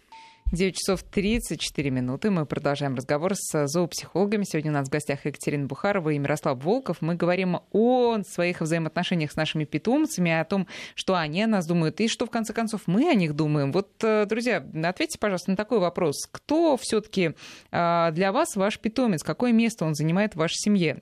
[0.52, 2.30] 9 часов 34 минуты.
[2.30, 4.44] Мы продолжаем разговор с зоопсихологами.
[4.44, 6.98] Сегодня у нас в гостях Екатерина Бухарова и Мирослав Волков.
[7.00, 12.02] Мы говорим о своих взаимоотношениях с нашими питомцами, о том, что они о нас думают
[12.02, 13.72] и что, в конце концов, мы о них думаем.
[13.72, 16.28] Вот, э, друзья, ответьте, пожалуйста, на такой вопрос.
[16.30, 17.34] Кто все-таки
[17.72, 19.24] для вас ваш питомец?
[19.24, 21.02] Какое место он занимает в вашей семье?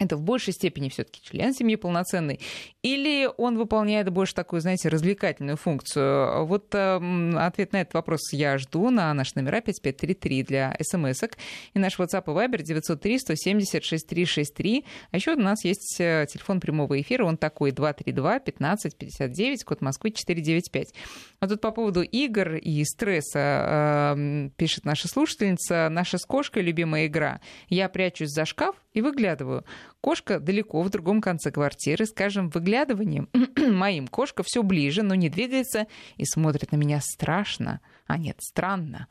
[0.00, 2.40] Это в большей степени все-таки член семьи полноценный,
[2.82, 6.46] или он выполняет больше такую, знаете, развлекательную функцию?
[6.46, 11.32] Вот э, ответ на этот вопрос я жду на наш номера 5533 для смс-ок
[11.74, 14.84] и наш WhatsApp и Viber 903 170 6363.
[15.10, 19.82] А еще у нас есть э, телефон прямого эфира, он такой 232 15 59, код
[19.82, 20.94] Москвы 495.
[21.40, 27.06] А тут по поводу игр и стресса э, пишет наша слушательница, наша с кошкой любимая
[27.06, 27.40] игра.
[27.68, 29.64] Я прячусь за шкаф и выглядываю.
[30.02, 32.04] Кошка далеко, в другом конце квартиры.
[32.04, 35.86] Скажем, выглядыванием моим кошка все ближе, но не двигается
[36.18, 37.80] и смотрит на меня страшно.
[38.06, 39.06] А нет, странно.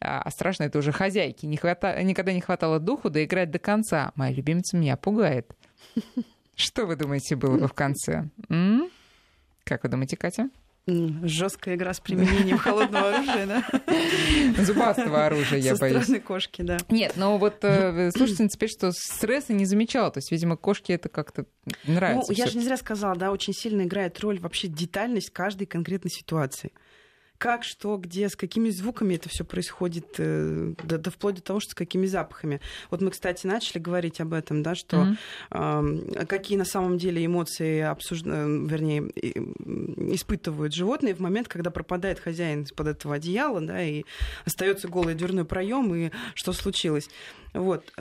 [0.00, 1.44] А страшно это уже хозяйки.
[1.44, 2.02] Не хвата...
[2.02, 4.12] Никогда не хватало духу доиграть до конца.
[4.14, 5.54] Моя любимица меня пугает.
[6.56, 8.30] Что вы думаете было бы в конце?
[8.48, 8.88] М?
[9.64, 10.48] Как вы думаете, Катя?
[10.86, 14.62] Жесткая игра с применением холодного оружия, да?
[14.62, 16.02] Зубастого оружия, я Со боюсь.
[16.02, 16.76] стороны кошки, да.
[16.90, 20.10] Нет, но вот э, слушательница пишет, что стресса не замечала.
[20.10, 21.46] То есть, видимо, кошке это как-то
[21.86, 22.32] нравится.
[22.32, 26.10] Ну, я же не зря сказала, да, очень сильно играет роль вообще детальность каждой конкретной
[26.10, 26.72] ситуации.
[27.38, 31.60] Как, что, где, с какими звуками это все происходит, э, да, да вплоть до того,
[31.60, 32.60] что с какими запахами.
[32.90, 35.16] Вот мы, кстати, начали говорить об этом, да, что
[35.50, 36.22] mm-hmm.
[36.22, 38.22] э, какие на самом деле эмоции обсуж...
[38.24, 39.02] Э, вернее,
[40.14, 44.04] испытывают животные в момент, когда пропадает хозяин из-под этого одеяла, да, и
[44.44, 47.08] остается голый дверной проем, и что случилось.
[47.52, 47.92] Вот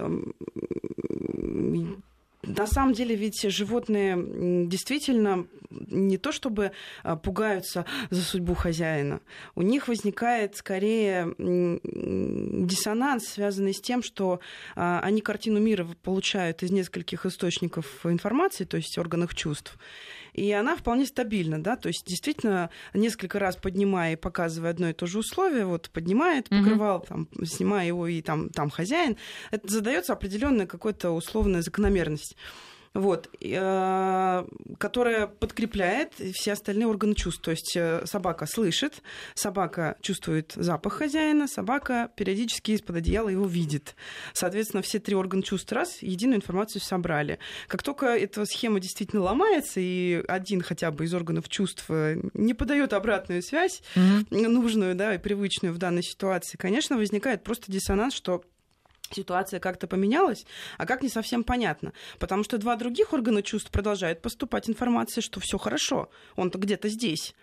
[2.43, 9.21] на самом деле ведь животные действительно не то чтобы а, пугаются за судьбу хозяина.
[9.55, 14.39] У них возникает скорее диссонанс, связанный с тем, что
[14.75, 19.77] а, они картину мира получают из нескольких источников информации, то есть органов чувств
[20.33, 24.93] и она вполне стабильна, да, то есть действительно несколько раз поднимая и показывая одно и
[24.93, 27.07] то же условие, вот поднимает покрывал, mm-hmm.
[27.07, 29.17] там, снимая его и там, там хозяин,
[29.51, 32.35] это задается определенная какая-то условная закономерность
[32.93, 34.45] вот, э,
[34.77, 37.41] которая подкрепляет все остальные органы чувств.
[37.41, 39.01] То есть э, собака слышит,
[39.33, 43.95] собака чувствует запах хозяина, собака периодически из-под одеяла его видит.
[44.33, 47.39] Соответственно, все три органа чувств раз единую информацию собрали.
[47.67, 52.53] Как только эта схема действительно ломается, и один хотя бы из органов чувств э, не
[52.53, 54.47] подает обратную связь, mm-hmm.
[54.47, 58.43] нужную да, и привычную в данной ситуации, конечно, возникает просто диссонанс, что
[59.15, 60.45] ситуация как-то поменялась,
[60.77, 61.93] а как не совсем понятно.
[62.19, 67.35] Потому что два других органа чувств продолжают поступать информация, что все хорошо, он-то где-то здесь.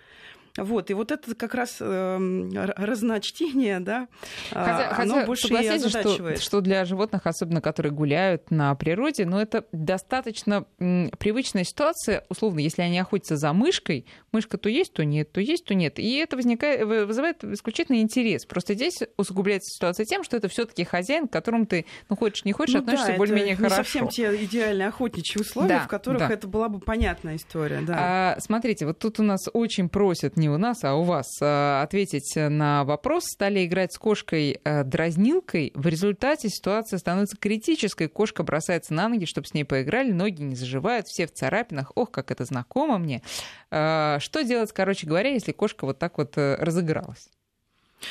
[0.65, 4.09] Вот, и вот это как раз э, разночтение, да,
[4.51, 5.89] хотя, оно хотя, больше и.
[5.89, 12.25] Что, что для животных, особенно которые гуляют на природе, но ну, это достаточно привычная ситуация,
[12.29, 15.99] условно, если они охотятся за мышкой, мышка то есть, то нет, то есть, то нет.
[15.99, 18.45] И это возникает, вызывает исключительно интерес.
[18.45, 22.45] Просто здесь усугубляется ситуация тем, что это все таки хозяин, к которому ты, ну, хочешь,
[22.45, 23.77] не хочешь, ну, относишься да, более-менее хорошо.
[23.77, 26.31] не совсем те идеальные охотничьи условия, да, в которых да.
[26.31, 27.97] это была бы понятная история, да.
[27.99, 31.81] А, смотрите, вот тут у нас очень просят не у нас, а у вас э,
[31.83, 33.25] ответить на вопрос.
[33.25, 35.69] Стали играть с кошкой-дразнилкой.
[35.69, 38.09] Э, в результате ситуация становится критической.
[38.09, 40.13] Кошка бросается на ноги, чтобы с ней поиграли.
[40.13, 41.93] Ноги не заживают, все в царапинах.
[41.95, 43.23] Ох, как это знакомо мне.
[43.71, 47.29] Э, что делать, короче говоря, если кошка вот так вот разыгралась?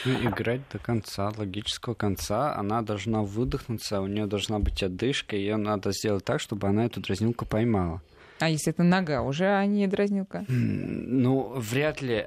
[0.06, 2.56] Ну, играть до конца, логического конца.
[2.56, 7.02] Она должна выдохнуться, у нее должна быть одышка, ее надо сделать так, чтобы она эту
[7.02, 8.02] дразнилку поймала.
[8.40, 10.46] А если это нога, уже а дразнилка?
[10.48, 12.26] Ну, вряд ли.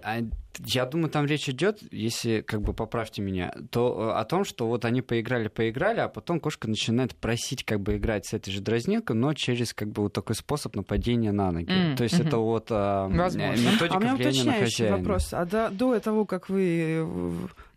[0.58, 4.66] Я думаю, там речь идет, если как бы поправьте меня, то э, о том, что
[4.66, 8.60] вот они поиграли, поиграли, а потом кошка начинает просить как бы играть с этой же
[8.60, 11.72] дразнилкой, но через как бы вот такой способ нападения на ноги.
[11.72, 12.26] Mm, то есть mm-hmm.
[12.26, 14.96] это вот а, методика а у меня влияния на хозяина.
[14.96, 15.28] вопрос.
[15.32, 17.06] А до, до того, как вы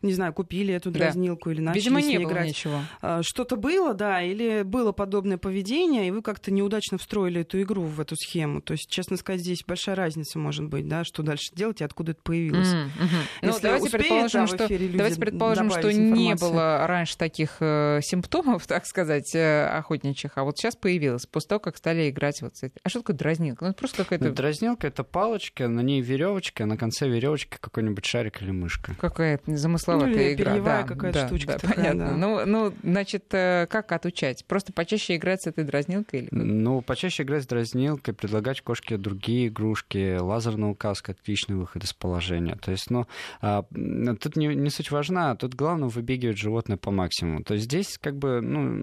[0.05, 1.53] не знаю, купили эту дразнилку да.
[1.53, 2.47] или начали Видимо, с не было играть.
[2.47, 2.79] ничего.
[3.01, 7.83] А, что-то было, да, или было подобное поведение, и вы как-то неудачно встроили эту игру
[7.83, 8.61] в эту схему.
[8.61, 12.11] То есть, честно сказать, здесь большая разница может быть, да, что дальше делать и откуда
[12.11, 12.64] это появилось.
[12.73, 13.25] Mm-hmm.
[13.41, 19.33] Ну, давайте предположим, что, давайте предположим, что не было раньше таких э, симптомов, так сказать,
[19.35, 22.75] э, охотничьих, а вот сейчас появилось, после того, как стали играть вот с этим.
[22.83, 23.65] А что такое дразнилка?
[23.65, 24.25] Ну, это просто какая-то...
[24.25, 28.95] Ну, дразнилка— это палочка, на ней веревочка, а на конце веревочки какой-нибудь шарик или мышка.
[28.99, 30.59] Какая-то замысловатая ну, игра.
[30.59, 32.05] Да, какая-то да, штучка да, такая, понятно.
[32.07, 32.15] Да.
[32.15, 34.45] Ну, ну, значит, э, как отучать?
[34.45, 36.21] Просто почаще играть с этой дразнилкой?
[36.21, 41.93] Или Ну, почаще играть с дразнилкой, предлагать кошке другие игрушки, лазерная указка— отличный выход из
[41.93, 42.54] положения.
[42.61, 43.07] То есть, ну,
[43.41, 47.43] а, тут не, не суть важна, тут главное выбегивать животное по максимуму.
[47.43, 48.81] То есть здесь как бы, ну,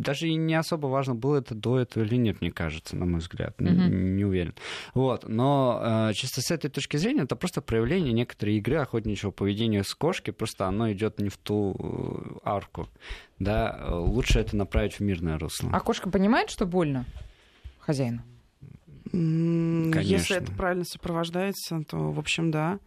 [0.00, 3.20] даже и не особо важно, было это до этого или нет, мне кажется, на мой
[3.20, 3.60] взгляд.
[3.60, 3.88] Mm-hmm.
[3.88, 4.54] Не, не уверен.
[4.94, 5.28] Вот.
[5.28, 9.94] Но э, чисто с этой точки зрения это просто проявление некоторой игры охотничьего поведения с
[9.94, 12.88] кошкой, просто оно идет не в ту э, арку.
[13.38, 15.70] Да, лучше это направить в мирное русло.
[15.72, 17.04] А кошка понимает, что больно
[17.78, 18.22] хозяину?
[19.10, 20.00] Конечно.
[20.00, 22.78] Если это правильно сопровождается, то, в общем, да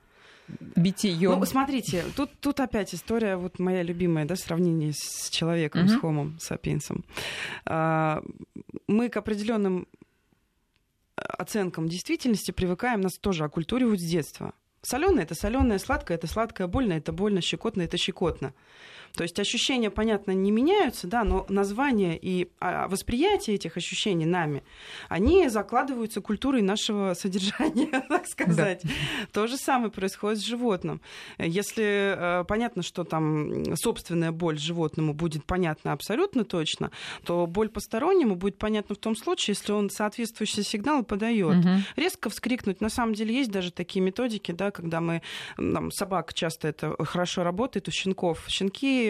[0.76, 1.40] битием.
[1.40, 5.98] Ну, смотрите, тут, тут опять история, вот моя любимая, да, сравнение с человеком, uh-huh.
[5.98, 7.06] с хомом, сапиенсом.
[7.66, 8.24] А,
[8.88, 9.88] мы к определенным
[11.16, 14.54] оценкам действительности привыкаем, нас тоже оккультуривают с детства.
[14.82, 18.54] Соленое это соленое, сладкое это сладкое, больно это больно, щекотно это щекотно.
[19.14, 24.64] То есть ощущения, понятно, не меняются, да, но название и а, восприятие этих ощущений нами,
[25.10, 28.82] они закладываются культурой нашего содержания, так сказать.
[28.84, 28.90] Да.
[29.32, 31.02] То же самое происходит с животным.
[31.38, 36.92] Если э, понятно, что там собственная боль животному будет понятна абсолютно точно,
[37.24, 41.58] то боль постороннему будет понятна в том случае, если он соответствующий сигнал подает.
[41.58, 41.70] Угу.
[41.96, 42.82] Резко вскрикнуть.
[42.82, 45.22] На самом деле есть даже такие методики, да, когда мы,
[45.58, 48.46] там, собак часто это хорошо работает у щенков.
[48.48, 49.01] Щенки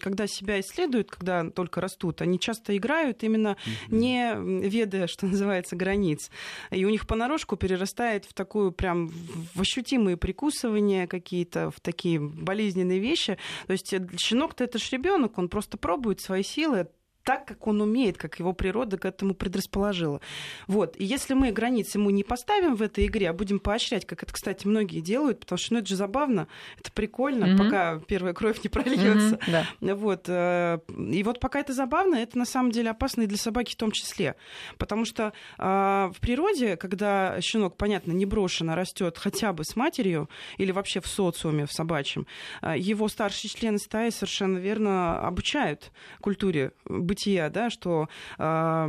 [0.00, 3.56] когда себя исследуют, когда только растут, они часто играют именно
[3.88, 6.30] не ведая, что называется, границ.
[6.70, 9.08] И у них понарошку перерастает в такую прям
[9.54, 13.38] в ощутимые прикусывания какие-то, в такие болезненные вещи.
[13.66, 16.88] То есть э, щенок-то это же ребенок, он просто пробует свои силы,
[17.26, 20.20] так, как он умеет, как его природа к этому предрасположила.
[20.68, 20.94] Вот.
[20.96, 24.32] И если мы границы ему не поставим в этой игре, а будем поощрять, как это,
[24.32, 26.46] кстати, многие делают, потому что ну, это же забавно,
[26.78, 27.58] это прикольно, mm-hmm.
[27.58, 29.40] пока первая кровь не прольется.
[29.44, 29.94] Mm-hmm, да.
[29.96, 30.24] вот.
[30.28, 33.76] Э, и вот пока это забавно, это на самом деле опасно и для собаки в
[33.76, 34.36] том числе.
[34.78, 40.30] Потому что а, в природе, когда щенок, понятно, не брошено, растет хотя бы с матерью
[40.58, 42.28] или вообще в социуме, в собачьем,
[42.60, 48.86] а, его старшие члены стаи совершенно верно обучают культуре быть бытия, да, что э,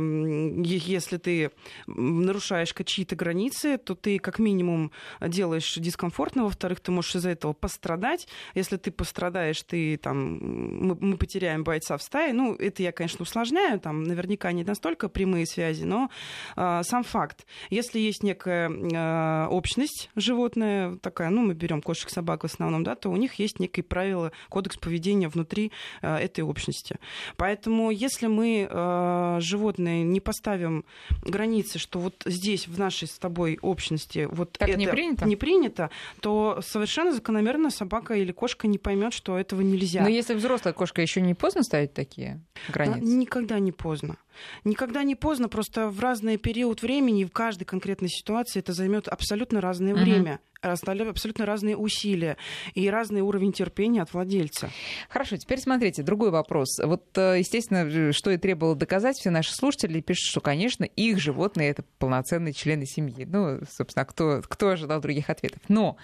[0.64, 1.50] если ты
[1.86, 8.28] нарушаешь чьи-то границы, то ты как минимум делаешь дискомфортно, во-вторых, ты можешь из-за этого пострадать.
[8.54, 10.38] Если ты пострадаешь, ты там,
[10.86, 12.32] мы, мы потеряем бойца в стае.
[12.32, 16.10] Ну, это я, конечно, усложняю, там наверняка не настолько прямые связи, но
[16.56, 17.46] э, сам факт.
[17.70, 22.94] Если есть некая э, общность животная, такая, ну, мы берем кошек, собак в основном, да,
[22.94, 26.96] то у них есть некие правила, кодекс поведения внутри э, этой общности.
[27.36, 30.84] Поэтому, если если мы, э, животные, не поставим
[31.22, 35.24] границы, что вот здесь, в нашей с тобой общности, вот так это не принято?
[35.24, 40.02] не принято, то совершенно закономерно собака или кошка не поймет, что этого нельзя.
[40.02, 43.00] Но если взрослая кошка еще не поздно ставить такие границы?
[43.00, 44.16] Никогда не поздно.
[44.64, 49.60] Никогда не поздно, просто в разный период времени, в каждой конкретной ситуации это займет абсолютно
[49.60, 50.02] разное uh-huh.
[50.02, 52.36] время абсолютно разные усилия
[52.74, 54.70] и разный уровень терпения от владельца.
[55.08, 56.78] Хорошо, теперь смотрите, другой вопрос.
[56.82, 61.68] Вот, э, естественно, что и требовало доказать, все наши слушатели пишут, что, конечно, их животные—
[61.70, 63.24] это полноценные члены семьи.
[63.24, 65.60] Ну, собственно, кто, кто ожидал других ответов?
[65.68, 65.96] Но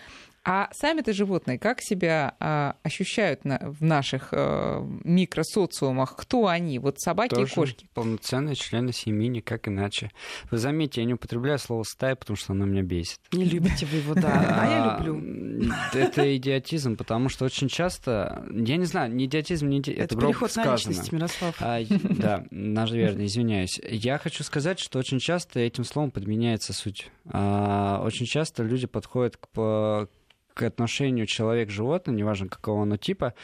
[0.44, 6.16] а сами-то животные как себя а, ощущают на, в наших а, микросоциумах?
[6.16, 6.78] Кто они?
[6.78, 7.88] Вот собаки Тоже и кошки.
[7.94, 10.11] полноценные члены семьи, никак иначе.
[10.50, 13.18] Вы заметите, я не употребляю слово «стая», потому что оно меня бесит.
[13.33, 14.59] Не любите вы его, да.
[14.61, 15.72] А я люблю.
[15.94, 18.46] Это идиотизм, потому что очень часто...
[18.50, 20.04] Я не знаю, не идиотизм, не идиотизм.
[20.04, 21.57] Это переход на личность, Мирослав.
[21.61, 23.80] А, да, наверное, извиняюсь.
[23.83, 27.11] Я хочу сказать, что очень часто этим словом подменяется суть.
[27.26, 30.09] А, очень часто люди подходят к
[30.54, 33.34] к отношению человек-животное, неважно какого оно типа,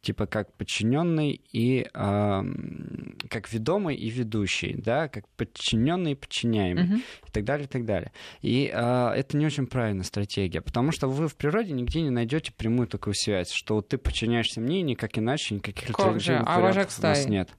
[0.00, 2.42] типа как подчиненный и э,
[3.28, 6.98] как ведомый и ведущий, да, как подчиненный и подчиняемый uh-huh.
[7.26, 8.12] и так далее, и так далее.
[8.42, 12.52] И э, это не очень правильная стратегия, потому что вы в природе нигде не найдете
[12.52, 17.26] прямую такую связь, что ты подчиняешься мне, никак иначе, никаких альтернативных а вариантов у нас
[17.26, 17.50] нет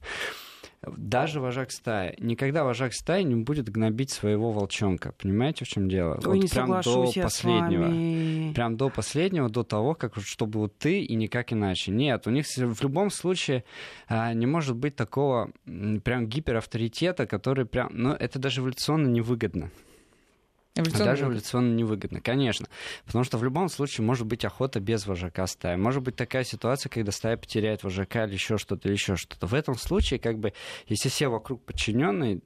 [0.81, 2.15] даже вожак стаи.
[2.19, 5.11] Никогда вожак стаи не будет гнобить своего волчонка.
[5.11, 6.15] Понимаете, в чем дело?
[6.15, 8.53] Ой, вот не прям до последнего.
[8.53, 11.91] Прям до последнего, до того, как чтобы вот ты и никак иначе.
[11.91, 13.63] Нет, у них в любом случае
[14.07, 17.89] а, не может быть такого прям гиперавторитета, который прям...
[17.91, 19.71] Ну, это даже эволюционно невыгодно.
[20.75, 22.67] Эволюционно Даже эволюционно невыгодно, конечно.
[23.05, 25.75] Потому что в любом случае может быть охота без вожака стаи.
[25.75, 29.47] Может быть такая ситуация, когда стая потеряет вожака или еще что-то, или еще что-то.
[29.47, 30.53] В этом случае, как бы,
[30.87, 32.41] если все вокруг подчиненные,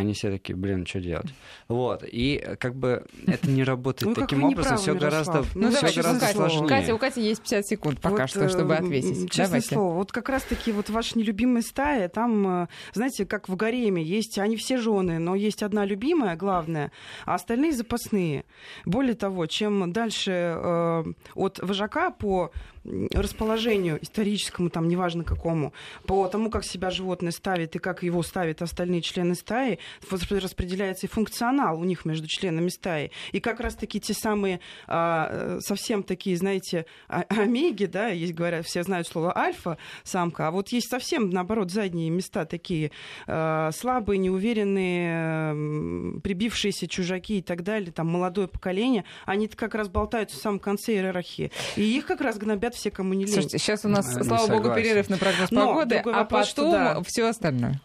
[0.00, 1.26] они все такие, блин, что делать?
[1.68, 2.02] Вот.
[2.10, 4.78] И как бы это не работает ну, таким образом.
[4.78, 6.68] Все гораздо, ну, все гораздо сложнее.
[6.68, 9.30] Катя, у Кати есть 50 секунд пока вот, что, чтобы э, ответить.
[9.30, 9.74] Честное Давайте.
[9.74, 14.38] слово, вот как раз-таки вот ваша нелюбимая стая, там, э, знаете, как в гареме, есть,
[14.38, 16.90] они все жены, но есть одна любимая, главная,
[17.26, 18.44] а остальные запасные.
[18.86, 22.50] Более того, чем дальше э, от вожака по
[22.84, 25.72] расположению историческому, там, неважно какому,
[26.06, 29.78] по тому, как себя животное ставит и как его ставят остальные члены стаи,
[30.10, 33.10] распределяется и функционал у них между членами стаи.
[33.32, 38.82] И как раз-таки те самые а, совсем такие, знаете, а, омеги, да, есть, говорят, все
[38.82, 42.90] знают слово альфа, самка, а вот есть совсем, наоборот, задние места такие
[43.26, 50.36] а, слабые, неуверенные, прибившиеся чужаки и так далее, там, молодое поколение, они как раз болтаются
[50.36, 51.52] в самом конце иерархии.
[51.76, 53.32] И их как раз гнобят все, кому не лень.
[53.32, 54.62] Слушайте, сейчас у нас, не слава согласен.
[54.62, 57.02] богу, перерыв на прогноз Но погоды, а вопрос, потом да.
[57.04, 57.80] все остальное.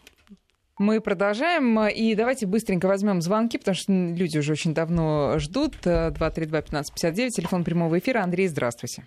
[0.78, 1.88] Мы продолжаем.
[1.88, 5.74] И давайте быстренько возьмем звонки, потому что люди уже очень давно ждут.
[5.84, 8.22] 232-1559, телефон прямого эфира.
[8.22, 9.04] Андрей, здравствуйте.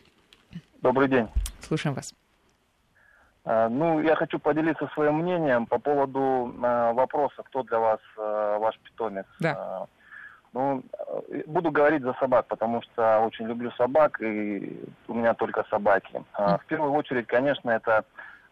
[0.82, 1.28] Добрый день.
[1.62, 2.14] Слушаем вас.
[3.46, 9.26] А, ну, я хочу поделиться своим мнением по поводу вопроса, кто для вас ваш питомец.
[9.40, 9.88] Да.
[10.54, 10.84] Ну,
[11.46, 16.24] буду говорить за собак, потому что очень люблю собак, и у меня только собаки.
[16.38, 18.04] В первую очередь, конечно, это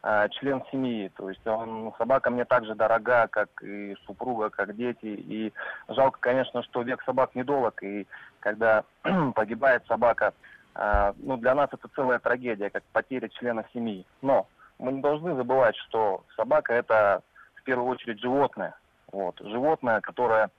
[0.01, 1.11] Э, член семьи.
[1.17, 5.05] То есть он, собака мне так же дорога, как и супруга, как дети.
[5.05, 5.53] И
[5.89, 7.83] жалко, конечно, что век собак недолг.
[7.83, 8.07] И
[8.39, 8.83] когда
[9.35, 10.33] погибает собака,
[10.73, 14.05] а, ну, для нас это целая трагедия, как потеря члена семьи.
[14.21, 17.21] Но мы не должны забывать, что собака это
[17.55, 18.75] в первую очередь животное.
[19.11, 19.37] Вот.
[19.41, 20.49] Животное, которое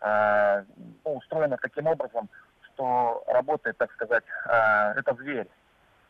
[0.00, 0.64] э,
[1.04, 2.28] ну, устроено таким образом,
[2.74, 5.48] что работает, так сказать, э, это зверь.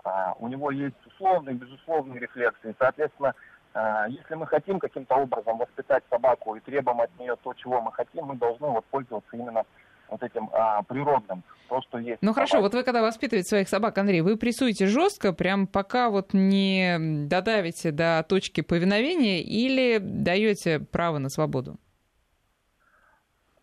[0.05, 2.71] Э, у него есть условные, безусловные рефлексы.
[2.71, 3.35] И, соответственно,
[3.75, 7.93] э, если мы хотим каким-то образом воспитать собаку и требуем от нее то, чего мы
[7.93, 9.65] хотим, мы должны вот пользоваться именно
[10.11, 12.23] вот этим а, природным, то, что есть.
[12.23, 16.33] Ну хорошо, вот вы когда воспитываете своих собак, Андрей, вы прессуете жестко, прям пока вот
[16.33, 21.77] не додавите до точки повиновения или даете право на свободу?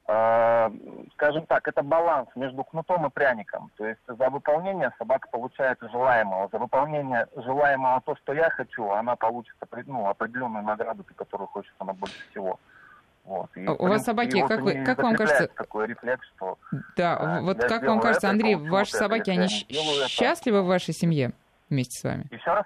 [0.07, 0.71] А,
[1.13, 3.71] скажем так, это баланс между кнутом и пряником.
[3.75, 6.47] То есть за выполнение собака получает желаемого.
[6.51, 9.55] За выполнение желаемого то, что я хочу, она получит
[9.87, 12.59] ну, определенную награду, которую хочет она больше всего.
[13.23, 13.49] Вот.
[13.55, 15.47] И, У вас собаки, как, вы, как вам кажется...
[15.47, 16.59] такой рефлекс, что...
[16.95, 21.31] Да, а, вот как вам кажется, Андрей, ваши собаки, они счастливы в вашей семье
[21.71, 22.27] вместе с вами?
[22.29, 22.65] Еще раз?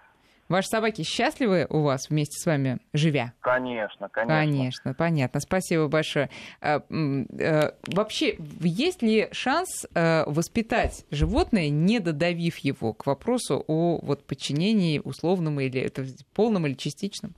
[0.50, 3.34] Ваши собаки счастливы у вас вместе с вами, живя?
[3.39, 4.36] Конечно, конечно.
[4.36, 5.39] Конечно, понятно.
[5.39, 6.32] Спасибо большое.
[6.60, 14.00] А, э, вообще, есть ли шанс э, воспитать животное, не додавив его к вопросу о
[14.02, 17.36] вот, подчинении условному или это полном или частичном?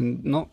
[0.00, 0.48] Ну,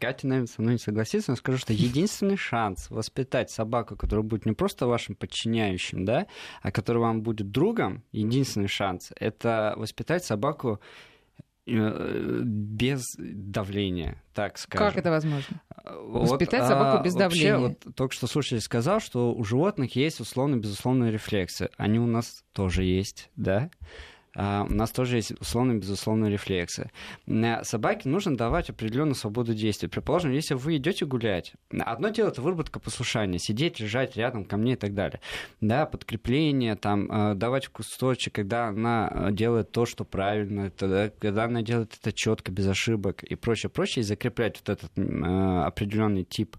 [0.00, 4.44] Катя, наверное, со мной не согласится, но скажу, что единственный шанс воспитать собаку, которая будет
[4.44, 6.26] не просто вашим подчиняющим, да,
[6.62, 10.80] а которая вам будет другом, единственный шанс, это воспитать собаку
[11.68, 14.86] без давления, так скажем.
[14.86, 15.60] Как это возможно?
[15.84, 17.58] Вот, Воспитать собаку без давления.
[17.58, 21.70] Вообще, вот только что слушатель сказал, что у животных есть условно-безусловные рефлексы.
[21.76, 23.70] Они у нас тоже есть, да?
[24.40, 26.92] А, у нас тоже есть условно безусловные рефлексы.
[27.62, 29.88] Собаке нужно давать определенную свободу действий.
[29.88, 34.74] Предположим, если вы идете гулять, одно дело это выработка послушания, сидеть, лежать рядом ко мне
[34.74, 35.20] и так далее.
[35.60, 41.44] Да, подкрепление, там, а, давать кусочек, когда она а, делает то, что правильно, тогда, когда
[41.44, 46.56] она делает это четко, без ошибок и прочее, прочее, и закреплять вот этот определенный тип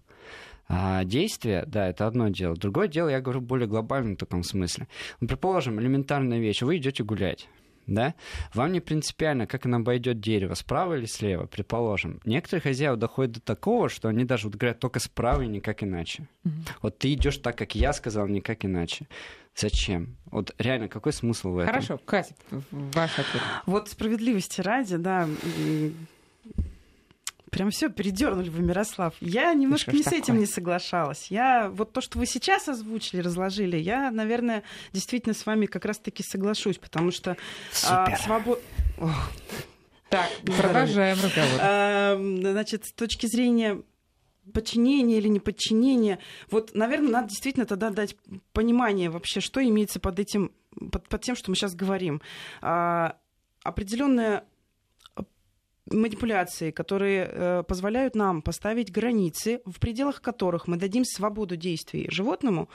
[1.04, 2.54] действия, да, это одно дело.
[2.54, 4.86] Другое дело, я говорю более глобально в таком смысле.
[5.18, 6.62] Предположим, элементарная вещь.
[6.62, 7.48] Вы идете гулять
[7.90, 8.14] да,
[8.54, 12.20] вам не принципиально, как она обойдет дерево, справа или слева, предположим.
[12.24, 16.28] Некоторые хозяева доходят до такого, что они даже вот говорят только справа и никак иначе.
[16.44, 16.68] Mm-hmm.
[16.82, 19.06] Вот ты идешь так, как я сказал, никак иначе.
[19.56, 20.16] Зачем?
[20.26, 21.74] Вот реально, какой смысл в этом?
[21.74, 22.34] Хорошо, Катя,
[22.70, 23.42] ваш ответ.
[23.66, 25.28] Вот справедливости ради, да,
[27.50, 29.14] Прям все передернули вы, Мирослав.
[29.20, 31.26] Я немножко не с этим не соглашалась.
[31.30, 36.22] Я вот то, что вы сейчас озвучили, разложили, я, наверное, действительно с вами как раз-таки
[36.22, 37.36] соглашусь, потому что
[37.86, 38.60] а, свобода.
[40.08, 41.60] Так, продолжаем разговор.
[41.60, 43.82] А, значит, с точки зрения
[44.52, 46.18] подчинение или неподчинение.
[46.50, 48.16] Вот, наверное, надо действительно тогда дать
[48.52, 50.52] понимание вообще, что имеется под этим,
[50.90, 52.20] под, под тем, что мы сейчас говорим.
[52.60, 53.16] А,
[53.62, 54.44] определенная
[55.90, 62.68] манипуляции, которые э, позволяют нам поставить границы, в пределах которых мы дадим свободу действий животному,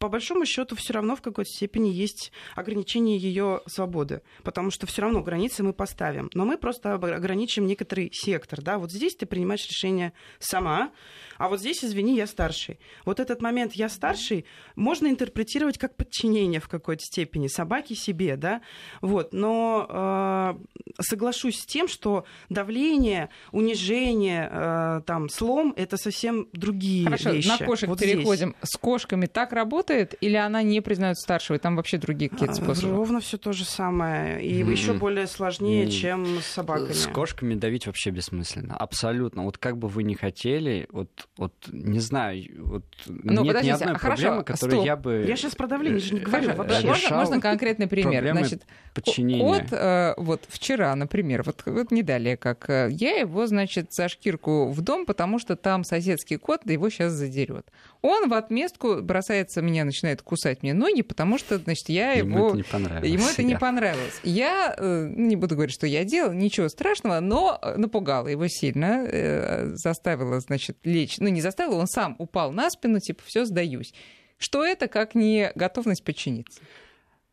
[0.00, 5.02] по большому счету все равно в какой-то степени есть ограничение ее свободы, потому что все
[5.02, 9.68] равно границы мы поставим, но мы просто ограничим некоторый сектор, да, вот здесь ты принимаешь
[9.68, 10.90] решение сама,
[11.36, 12.78] а вот здесь, извини, я старший.
[13.04, 18.62] Вот этот момент «я старший» можно интерпретировать как подчинение в какой-то степени собаке себе, да,
[19.02, 27.04] вот, но э, соглашусь с тем, что давление, унижение, э, там, слом— это совсем другие
[27.04, 27.48] Хорошо, вещи.
[27.48, 28.54] на кошек вот переходим.
[28.58, 28.70] Здесь.
[28.70, 32.56] С кошками так работает или она не признает старшего, и там вообще другие какие-то а,
[32.56, 32.94] способы?
[32.94, 34.70] Ровно все то же самое, и mm-hmm.
[34.70, 35.90] еще более сложнее, mm-hmm.
[35.90, 36.92] чем с собаками.
[36.92, 39.44] С кошками давить вообще бессмысленно, абсолютно.
[39.44, 43.94] Вот как бы вы ни хотели, вот вот не знаю, вот ну, нет ни одной
[43.94, 44.86] а проблемы, которую стоп.
[44.86, 46.86] я бы Я сейчас про давление же не говорю вообще.
[46.86, 48.28] Можно, можно конкретный пример?
[48.32, 48.62] Значит,
[48.94, 49.44] подчинения.
[49.44, 54.08] Кот, э, вот вчера, например, вот, вот не далее, как э, я его, значит, за
[54.08, 57.66] шкирку в дом, потому что там соседский кот его сейчас задерет.
[58.02, 62.48] Он в отместку бросается, меня начинает кусать мне ноги, потому что, значит, я ему его...
[62.48, 63.10] Это не понравилось.
[63.10, 64.20] Ему это не понравилось.
[64.22, 70.40] Я, э, не буду говорить, что я делал, ничего страшного, но напугала его сильно, заставила,
[70.40, 73.92] значит, лечь, ну, не заставила, он сам упал на спину, типа, все, сдаюсь.
[74.38, 76.60] Что это, как не готовность подчиниться?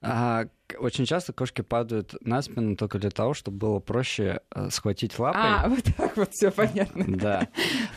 [0.01, 5.17] А, очень часто кошки падают на спину только для того, чтобы было проще э, схватить
[5.19, 5.41] лапой.
[5.41, 7.05] А, вот так вот все понятно.
[7.07, 7.47] Да.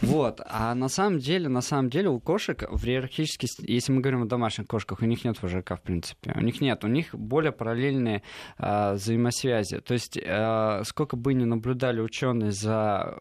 [0.02, 0.40] Вот.
[0.46, 4.26] А на самом деле, на самом деле у кошек в иерархически, если мы говорим о
[4.26, 6.32] домашних кошках, у них нет вожака, в принципе.
[6.36, 6.84] У них нет.
[6.84, 8.22] У них более параллельные
[8.58, 9.80] а, взаимосвязи.
[9.80, 13.16] То есть, а, сколько бы ни наблюдали ученые за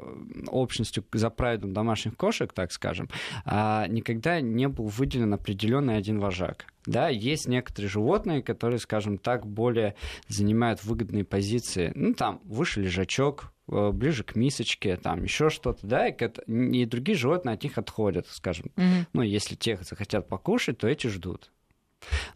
[0.47, 3.09] общностью, за прайдом домашних кошек, так скажем,
[3.45, 6.65] а, никогда не был выделен определенный один вожак.
[6.85, 9.95] Да, есть некоторые животные, которые, скажем так, более
[10.27, 11.91] занимают выгодные позиции.
[11.95, 17.17] Ну, там, выше лежачок, э, ближе к мисочке, там еще что-то, да, и, и другие
[17.17, 18.71] животные от них отходят, скажем.
[18.75, 19.05] Mm-hmm.
[19.13, 21.51] Ну, если тех захотят покушать, то эти ждут.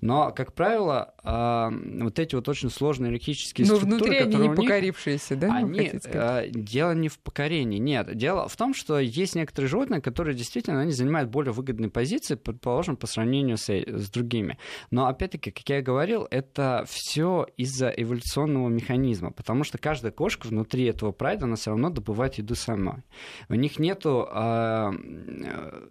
[0.02, 5.36] Но, как правило, вот эти вот очень сложные иерархические Но структуры, внутри они не покорившиеся,
[5.36, 5.56] да?
[5.56, 8.16] Они, э, дело не в покорении, нет.
[8.16, 12.98] Дело в том, что есть некоторые животные, которые действительно они занимают более выгодные позиции, предположим,
[12.98, 14.58] по сравнению с, с другими.
[14.92, 20.48] Но, опять-таки, как я и говорил, это все из-за эволюционного механизма, потому что каждая кошка
[20.48, 23.04] внутри этого прайда, она все равно добывает еду сама.
[23.50, 24.10] У них нет э,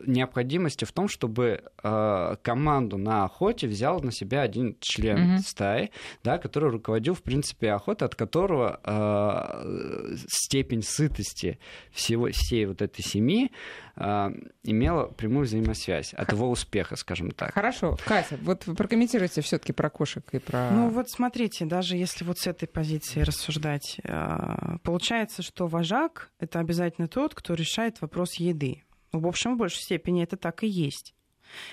[0.06, 5.38] необходимости в том, чтобы э, команду на охоте охоте взял на себя один член mm-hmm.
[5.38, 5.90] стаи,
[6.24, 11.58] да, который руководил, в принципе, охотой, от которого э, степень сытости
[11.90, 13.50] всего, всей вот этой семьи
[13.96, 14.30] э,
[14.64, 17.54] имела прямую взаимосвязь от его успеха, скажем так.
[17.54, 17.96] Хорошо.
[18.04, 20.70] Катя, вот вы прокомментируйте все таки про кошек и про...
[20.70, 26.58] Ну вот смотрите, даже если вот с этой позиции рассуждать, э, получается, что вожак— это
[26.60, 28.82] обязательно тот, кто решает вопрос еды.
[29.12, 31.14] В общем, в большей степени это так и есть.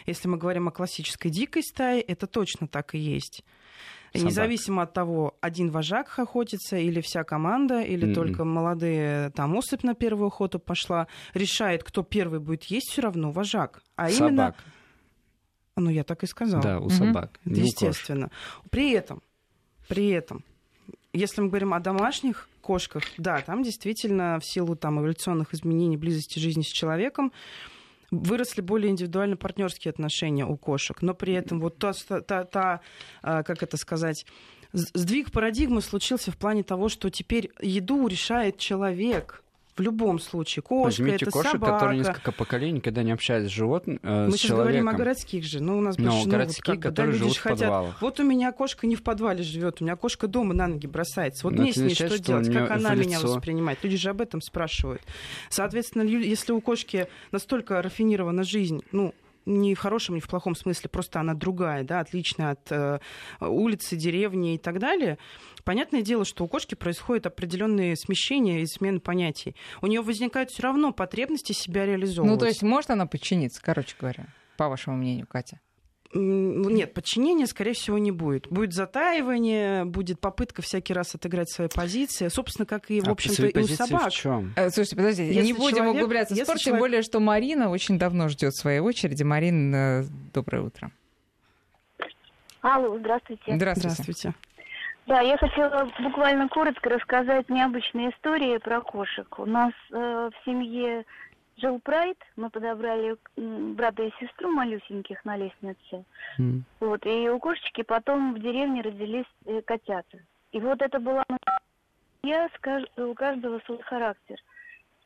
[0.05, 3.43] Если мы говорим о классической дикой стае, это точно так и есть.
[4.13, 4.27] Собак.
[4.27, 8.13] Независимо от того, один вожак охотится или вся команда, или mm-hmm.
[8.15, 13.31] только молодые, там особь на первую охоту пошла, решает, кто первый будет есть, все равно
[13.31, 13.83] вожак.
[13.95, 14.29] А собак.
[14.31, 14.55] именно...
[15.75, 16.63] Ну, я так и сказала.
[16.63, 16.89] Да, у mm-hmm.
[16.89, 17.39] собак.
[17.45, 18.31] Это естественно.
[18.71, 19.21] При этом,
[19.87, 20.43] при этом,
[21.13, 26.39] если мы говорим о домашних кошках, да, там действительно в силу там, эволюционных изменений близости
[26.39, 27.31] жизни с человеком,
[28.11, 32.81] выросли более индивидуально партнерские отношения у кошек, но при этом вот та, та, та
[33.21, 34.25] а, как это сказать,
[34.73, 39.43] сдвиг парадигмы случился в плане того, что теперь еду решает человек.
[39.79, 40.61] В любом случае.
[40.61, 41.73] Кошка, Возьмите это кошек, собака.
[41.73, 45.45] которые несколько поколений никогда не общались с животным, э, Мы с сейчас говорим о городских
[45.45, 45.61] же.
[45.61, 48.01] Ну, у нас больше, ну, городские, вот, как которые бы, да, живут в подвалах.
[48.01, 51.47] Вот у меня кошка не в подвале живет, у меня кошка дома на ноги бросается.
[51.47, 52.51] Вот Но мне с ней что, что делать?
[52.51, 53.07] Как она лицо...
[53.07, 53.79] меня воспринимает?
[53.81, 55.01] Люди же об этом спрашивают.
[55.49, 59.13] Соответственно, если у кошки настолько рафинирована жизнь, ну,
[59.49, 62.99] не в хорошем, не в плохом смысле, просто она другая, да, отличная от э,
[63.41, 65.17] улицы, деревни и так далее.
[65.63, 69.55] Понятное дело, что у кошки происходят определенные смещения и смены понятий.
[69.81, 72.33] У нее возникают все равно потребности себя реализовывать.
[72.33, 74.27] Ну, то есть может она подчиниться, короче говоря,
[74.57, 75.59] по вашему мнению, Катя?
[76.11, 78.47] Нет, подчинения, скорее всего, не будет.
[78.47, 82.29] Будет затаивание, будет попытка всякий раз отыграть свои позиции.
[82.29, 84.09] Собственно, как и, в а общем-то, и у собак.
[84.09, 84.53] В чем?
[84.55, 86.63] Э, слушайте, подождите, если не будем человек, углубляться в спор, человек...
[86.63, 89.21] тем более, что Марина очень давно ждет своей очереди.
[89.21, 90.03] Марин, э,
[90.33, 90.91] доброе утро.
[92.61, 93.43] Алло, здравствуйте.
[93.55, 94.03] Здравствуйте.
[94.03, 94.33] Здравствуйте.
[95.05, 99.27] Да, я хотела буквально коротко рассказать необычные истории про кошек.
[99.39, 101.03] У нас э, в семье
[101.59, 106.05] жил Прайд, мы подобрали брата и сестру малюсеньких на лестнице.
[106.39, 106.61] Mm.
[106.79, 110.19] Вот, и у кошечки потом в деревне родились э, котята.
[110.51, 111.23] И вот это была
[112.23, 112.49] я,
[112.97, 114.37] у каждого свой характер.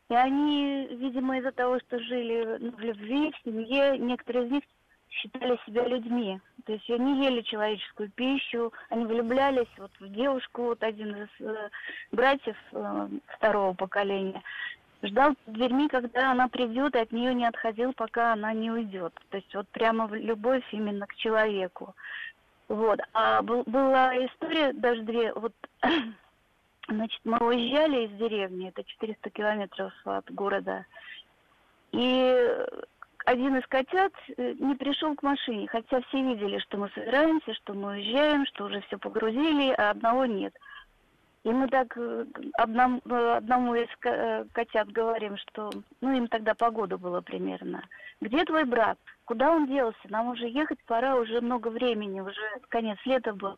[0.10, 4.64] И они, видимо, из-за того, что жили ну, в любви, в семье, некоторые из них
[5.10, 6.40] считали себя людьми.
[6.66, 11.70] То есть они ели человеческую пищу, они влюблялись вот в девушку, вот один из э,
[12.12, 14.42] братьев э, второго поколения
[15.04, 19.14] ждал дверьми, когда она придет, и от нее не отходил, пока она не уйдет.
[19.30, 21.96] То есть вот прямо любовь именно к человеку.
[22.68, 23.00] Вот.
[23.14, 25.54] А был, была история, даже две, вот,
[26.88, 30.86] значит, мы уезжали из деревни, это 400 километров от города,
[31.92, 32.66] и
[33.26, 37.74] один из котят э, не пришел к машине, хотя все видели, что мы собираемся, что
[37.74, 40.54] мы уезжаем, что уже все погрузили, а одного нет.
[41.44, 46.54] И мы так э, одному, э, одному из э, котят говорим, что, ну, им тогда
[46.54, 47.84] погода была примерно.
[48.22, 48.98] Где твой брат?
[49.26, 50.00] Куда он делся?
[50.08, 52.40] Нам уже ехать пора, уже много времени, уже
[52.70, 53.58] конец лета был.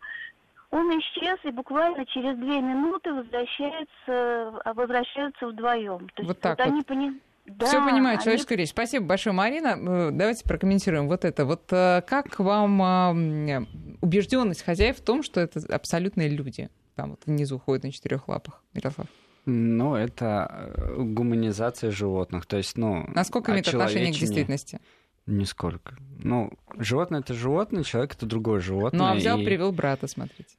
[0.72, 6.10] Он исчез, и буквально через две минуты возвращается, а возвращаются вдвоем.
[6.16, 6.68] То есть вот так вот.
[6.68, 7.22] Они пони...
[7.46, 8.64] Да, Все понимаю, человеческую они...
[8.64, 8.72] речь.
[8.72, 10.12] Спасибо большое, Марина.
[10.12, 11.46] Давайте прокомментируем вот это.
[11.46, 13.68] Вот как вам
[14.02, 16.72] убежденность хозяев в том, что это абсолютные люди?
[16.96, 18.64] Там вот внизу ходит на четырех лапах.
[18.74, 19.08] Ярослав.
[19.46, 22.46] Ну, это э, гуманизация животных.
[22.46, 24.80] То есть, ну, Насколько имеет отношение к действительности?
[25.28, 25.98] Нисколько.
[26.20, 29.00] Ну, животное это животное, человек это другое животное.
[29.00, 29.46] Ну, а взял, и...
[29.46, 30.56] привел брата, смотрите.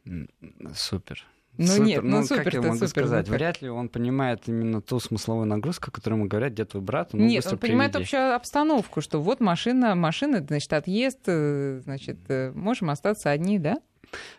[0.74, 1.24] Супер.
[1.58, 1.84] Ну супер.
[1.84, 3.28] нет, ну, ну супер, как я могу супер, сказать?
[3.28, 7.14] Ну, Вряд ли он понимает именно ту смысловую нагрузку, которую ему говорят, где твой брат,
[7.14, 8.12] ну, Нет, он понимает приведи.
[8.14, 13.78] вообще обстановку, что вот машина, машина, значит, отъезд, э, значит, э, можем остаться одни, да?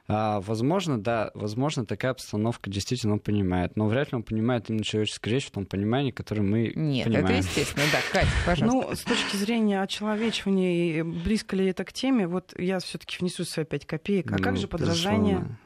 [0.08, 4.84] А, возможно, да, возможно, такая обстановка действительно он понимает, но вряд ли он понимает именно
[4.84, 7.26] человеческую речь в том понимании, которое мы Нет, понимаем.
[7.26, 8.00] это естественно, да.
[8.12, 8.88] Катя, пожалуйста.
[8.90, 13.66] Ну, с точки зрения очеловечивания, близко ли это к теме, вот я все-таки внесу свои
[13.66, 14.32] пять копеек.
[14.32, 15.36] А как Ну, же подражание?
[15.36, 15.58] безусловно.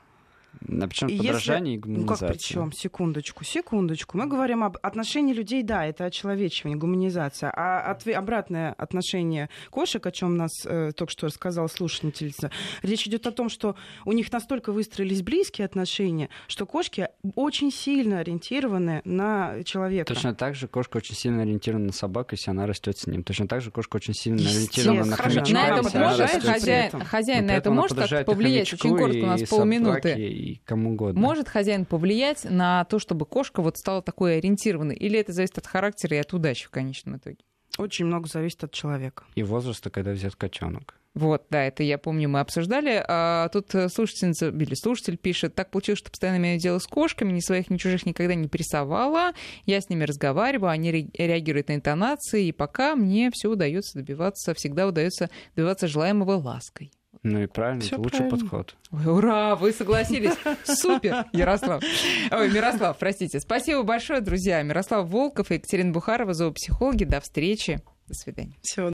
[0.68, 2.72] А причем И если- подражание и Ну как причем?
[2.72, 4.18] Секундочку, секундочку.
[4.18, 7.52] Мы говорим об отношении людей, да, это очеловечивание, гуманизация.
[7.56, 12.52] А отве- обратное отношение кошек, о чем нас э, только что рассказала слушательница,
[12.84, 18.20] речь идет о том, что у них настолько выстроились близкие отношения, что кошки очень сильно
[18.20, 20.14] ориентированы на человека.
[20.14, 23.24] Точно так же кошка очень сильно ориентирована на собаку, если она растет с ним.
[23.24, 27.54] Точно так же кошка очень сильно ориентирована на хомячка, На этом если хозяин, хозяин Но
[27.54, 28.72] на это может как-то повлиять?
[28.74, 30.51] Очень коротко, у нас полминуты.
[30.52, 31.20] И кому угодно.
[31.20, 34.96] Может хозяин повлиять на то, чтобы кошка вот стала такой ориентированной?
[34.96, 37.38] Или это зависит от характера и от удачи в конечном итоге?
[37.78, 39.24] Очень много зависит от человека.
[39.36, 40.96] И возраста, когда взят котенок.
[41.14, 43.04] Вот, да, это я помню, мы обсуждали.
[43.06, 47.34] А тут э, слушательница или слушатель пишет, так получилось, что постоянно имею дело с кошками,
[47.34, 49.34] ни своих, ни чужих никогда не прессовала.
[49.66, 54.54] Я с ними разговариваю, они ре- реагируют на интонации, и пока мне все удается добиваться,
[54.54, 56.92] всегда удается добиваться желаемого лаской.
[57.24, 58.40] Ну и правильно, Всё это лучший правильно.
[58.40, 58.76] подход.
[58.92, 60.34] Ой, ура, вы согласились.
[60.64, 61.84] Супер, Ярослав.
[62.32, 63.40] Ой, Мирослав, простите.
[63.40, 64.62] Спасибо большое, друзья.
[64.64, 67.04] Мирослав Волков и Екатерина Бухарова, зоопсихологи.
[67.04, 67.80] До встречи.
[68.08, 68.56] До свидания.
[68.64, 68.90] Всего